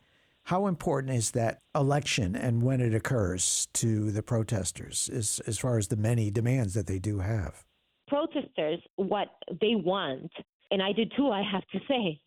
How 0.45 0.67
important 0.67 1.11
is 1.11 1.31
that 1.31 1.61
election 1.73 2.35
and 2.35 2.61
when 2.61 2.79
it 2.79 2.93
occurs 2.93 3.67
to 3.73 4.11
the 4.11 4.21
protesters 4.21 5.09
as, 5.11 5.41
as 5.47 5.57
far 5.57 5.79
as 5.79 5.87
the 5.87 5.95
many 5.95 6.29
demands 6.29 6.75
that 6.75 6.85
they 6.85 6.99
do 6.99 7.17
have? 7.17 7.63
Protesters, 8.07 8.79
what 8.95 9.27
they 9.49 9.73
want, 9.73 10.31
and 10.69 10.83
I 10.83 10.91
do 10.91 11.05
too, 11.17 11.29
I 11.31 11.41
have 11.41 11.63
to 11.71 11.79
say, 11.87 12.19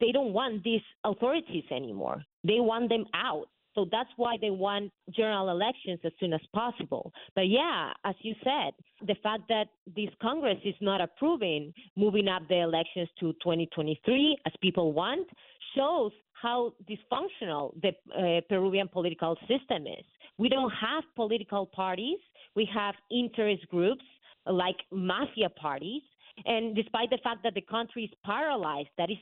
they 0.00 0.10
don't 0.10 0.32
want 0.32 0.64
these 0.64 0.80
authorities 1.04 1.64
anymore. 1.70 2.22
They 2.44 2.60
want 2.60 2.88
them 2.88 3.04
out. 3.12 3.44
So 3.74 3.86
that's 3.92 4.08
why 4.16 4.36
they 4.40 4.48
want 4.48 4.90
general 5.14 5.50
elections 5.50 6.00
as 6.02 6.12
soon 6.18 6.32
as 6.32 6.40
possible. 6.54 7.12
But 7.34 7.48
yeah, 7.48 7.92
as 8.06 8.14
you 8.22 8.34
said, 8.42 8.72
the 9.06 9.16
fact 9.22 9.42
that 9.50 9.66
this 9.94 10.08
Congress 10.22 10.56
is 10.64 10.74
not 10.80 11.02
approving 11.02 11.74
moving 11.94 12.26
up 12.26 12.48
the 12.48 12.62
elections 12.62 13.10
to 13.20 13.34
2023 13.34 14.38
as 14.46 14.52
people 14.62 14.94
want 14.94 15.28
shows 15.76 16.12
how 16.32 16.72
dysfunctional 16.88 17.72
the 17.80 17.92
uh, 18.14 18.40
Peruvian 18.48 18.88
political 18.88 19.36
system 19.48 19.86
is. 19.86 20.04
We 20.38 20.48
don't 20.48 20.70
have 20.70 21.04
political 21.14 21.66
parties, 21.66 22.18
we 22.54 22.68
have 22.74 22.94
interest 23.10 23.66
groups 23.68 24.04
like 24.46 24.76
mafia 24.92 25.48
parties. 25.50 26.02
And 26.44 26.76
despite 26.76 27.10
the 27.10 27.18
fact 27.24 27.42
that 27.44 27.54
the 27.54 27.62
country 27.62 28.04
is 28.04 28.10
paralyzed, 28.24 28.90
that 28.98 29.10
is 29.10 29.16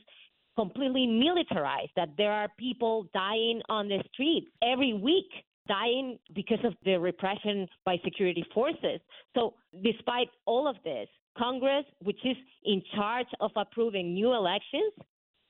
completely 0.55 1.07
militarized, 1.07 1.91
that 1.95 2.09
there 2.17 2.31
are 2.31 2.47
people 2.57 3.07
dying 3.13 3.61
on 3.69 3.87
the 3.87 4.03
streets 4.13 4.47
every 4.63 4.93
week, 4.93 5.29
dying 5.67 6.17
because 6.33 6.59
of 6.63 6.73
the 6.83 6.97
repression 6.97 7.67
by 7.85 7.97
security 8.03 8.45
forces. 8.53 8.99
So, 9.35 9.53
despite 9.83 10.29
all 10.45 10.67
of 10.67 10.75
this, 10.83 11.07
Congress, 11.37 11.85
which 12.01 12.19
is 12.23 12.37
in 12.63 12.81
charge 12.95 13.27
of 13.39 13.51
approving 13.55 14.13
new 14.13 14.33
elections, 14.33 14.93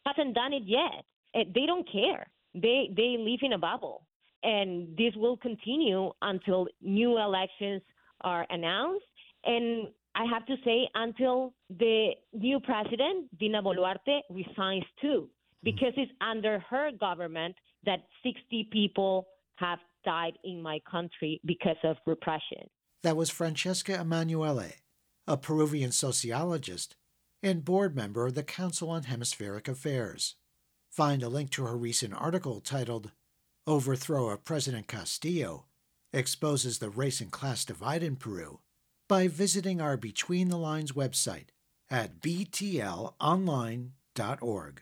hasn't 0.06 0.36
done 0.36 0.54
it 0.54 0.64
yet. 0.66 1.04
They 1.34 1.66
don't 1.66 1.90
care. 1.92 2.28
They 2.54 2.90
they 2.96 3.18
live 3.20 3.40
in 3.42 3.54
a 3.54 3.58
bubble, 3.58 4.06
and 4.44 4.96
this 4.98 5.14
will 5.16 5.38
continue 5.38 6.12
until 6.22 6.68
new 6.82 7.18
elections 7.18 7.82
are 8.22 8.46
announced. 8.50 9.06
And 9.44 9.88
I 10.16 10.24
have 10.32 10.46
to 10.46 10.56
say 10.64 10.88
until 10.96 11.54
the 11.70 12.12
new 12.34 12.62
president, 12.62 13.38
Dina 13.38 13.62
Boluarte, 13.62 14.22
resigns 14.30 14.86
too, 15.02 15.30
because 15.64 15.92
it's 15.98 16.12
under 16.22 16.60
her 16.70 16.92
government 16.98 17.56
that 17.86 18.00
60 18.24 18.70
people 18.72 19.28
have 19.58 19.80
died 20.06 20.38
in 20.46 20.62
my 20.62 20.80
country 20.90 21.42
because 21.46 21.78
of 21.84 21.98
repression. 22.06 22.70
That 23.04 23.18
was 23.18 23.30
Francesca 23.30 24.00
Emanuele, 24.00 24.72
a 25.28 25.38
Peruvian 25.38 25.92
sociologist 25.92 26.96
and 27.46 27.64
board 27.64 27.96
member 27.96 28.26
of 28.26 28.34
the 28.34 28.42
Council 28.42 28.90
on 28.90 29.04
Hemispheric 29.04 29.68
Affairs. 29.68 30.34
Find 30.90 31.22
a 31.22 31.30
link 31.30 31.52
to 31.52 31.64
her 31.64 31.78
recent 31.78 32.16
article 32.16 32.60
titled 32.60 33.12
Overthrow 33.68 34.30
of 34.30 34.44
President 34.44 34.88
Castillo 34.88 35.66
Exposes 36.12 36.80
the 36.80 36.90
Race 36.90 37.22
and 37.22 37.32
Class 37.32 37.64
Divide 37.64 38.02
in 38.02 38.16
Peru 38.16 38.62
by 39.08 39.28
visiting 39.28 39.80
our 39.80 39.96
Between 39.96 40.50
the 40.50 40.58
Lines 40.58 40.94
website 40.94 41.50
at 41.92 42.20
btlonline.org. 42.20 44.82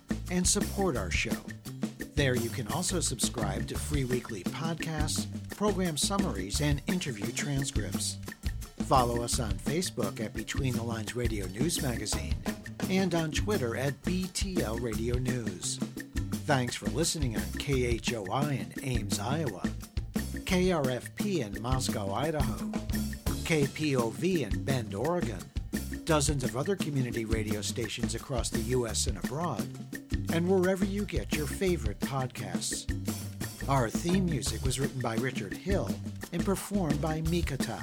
and 0.31 0.47
support 0.47 0.95
our 0.95 1.11
show. 1.11 1.35
There 2.15 2.35
you 2.35 2.49
can 2.49 2.67
also 2.69 3.01
subscribe 3.01 3.67
to 3.67 3.77
free 3.77 4.05
weekly 4.05 4.43
podcasts, 4.43 5.27
program 5.57 5.97
summaries, 5.97 6.61
and 6.61 6.81
interview 6.87 7.31
transcripts. 7.33 8.17
Follow 8.85 9.21
us 9.21 9.39
on 9.39 9.51
Facebook 9.51 10.21
at 10.21 10.33
Between 10.33 10.73
the 10.73 10.83
Lines 10.83 11.15
Radio 11.15 11.45
News 11.47 11.81
Magazine 11.81 12.35
and 12.89 13.13
on 13.13 13.31
Twitter 13.31 13.75
at 13.75 14.01
BTL 14.03 14.81
Radio 14.81 15.17
News. 15.17 15.77
Thanks 16.45 16.75
for 16.75 16.87
listening 16.87 17.35
on 17.35 17.43
KHOI 17.43 18.51
in 18.51 18.73
Ames, 18.83 19.19
Iowa, 19.19 19.63
KRFP 20.13 21.39
in 21.45 21.61
Moscow, 21.61 22.13
Idaho, 22.13 22.65
KPOV 23.43 24.51
in 24.51 24.63
Bend, 24.63 24.95
Oregon, 24.95 25.39
dozens 26.05 26.43
of 26.43 26.55
other 26.55 26.75
community 26.75 27.25
radio 27.25 27.61
stations 27.61 28.15
across 28.15 28.49
the 28.49 28.59
U.S. 28.59 29.07
and 29.07 29.17
abroad, 29.17 29.67
and 30.33 30.47
wherever 30.47 30.85
you 30.85 31.03
get 31.03 31.35
your 31.35 31.47
favorite 31.47 31.99
podcasts. 31.99 32.87
Our 33.67 33.89
theme 33.89 34.25
music 34.25 34.63
was 34.63 34.79
written 34.79 35.01
by 35.01 35.15
Richard 35.15 35.53
Hill 35.53 35.89
and 36.31 36.43
performed 36.43 37.01
by 37.01 37.21
Mikata. 37.21 37.81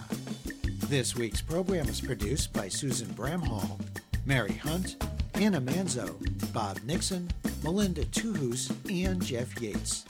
This 0.88 1.14
week's 1.14 1.42
program 1.42 1.86
was 1.86 2.00
produced 2.00 2.52
by 2.52 2.68
Susan 2.68 3.08
Bramhall, 3.08 3.78
Mary 4.24 4.54
Hunt, 4.54 4.96
Anna 5.34 5.60
Manzo, 5.60 6.14
Bob 6.52 6.78
Nixon, 6.84 7.30
Melinda 7.62 8.04
Tuhus, 8.06 8.70
and 8.90 9.22
Jeff 9.22 9.60
Yates. 9.60 10.04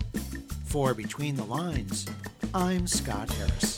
For 0.66 0.94
Between 0.94 1.34
the 1.36 1.44
Lines, 1.44 2.06
I'm 2.54 2.86
Scott 2.86 3.30
Harris. 3.30 3.77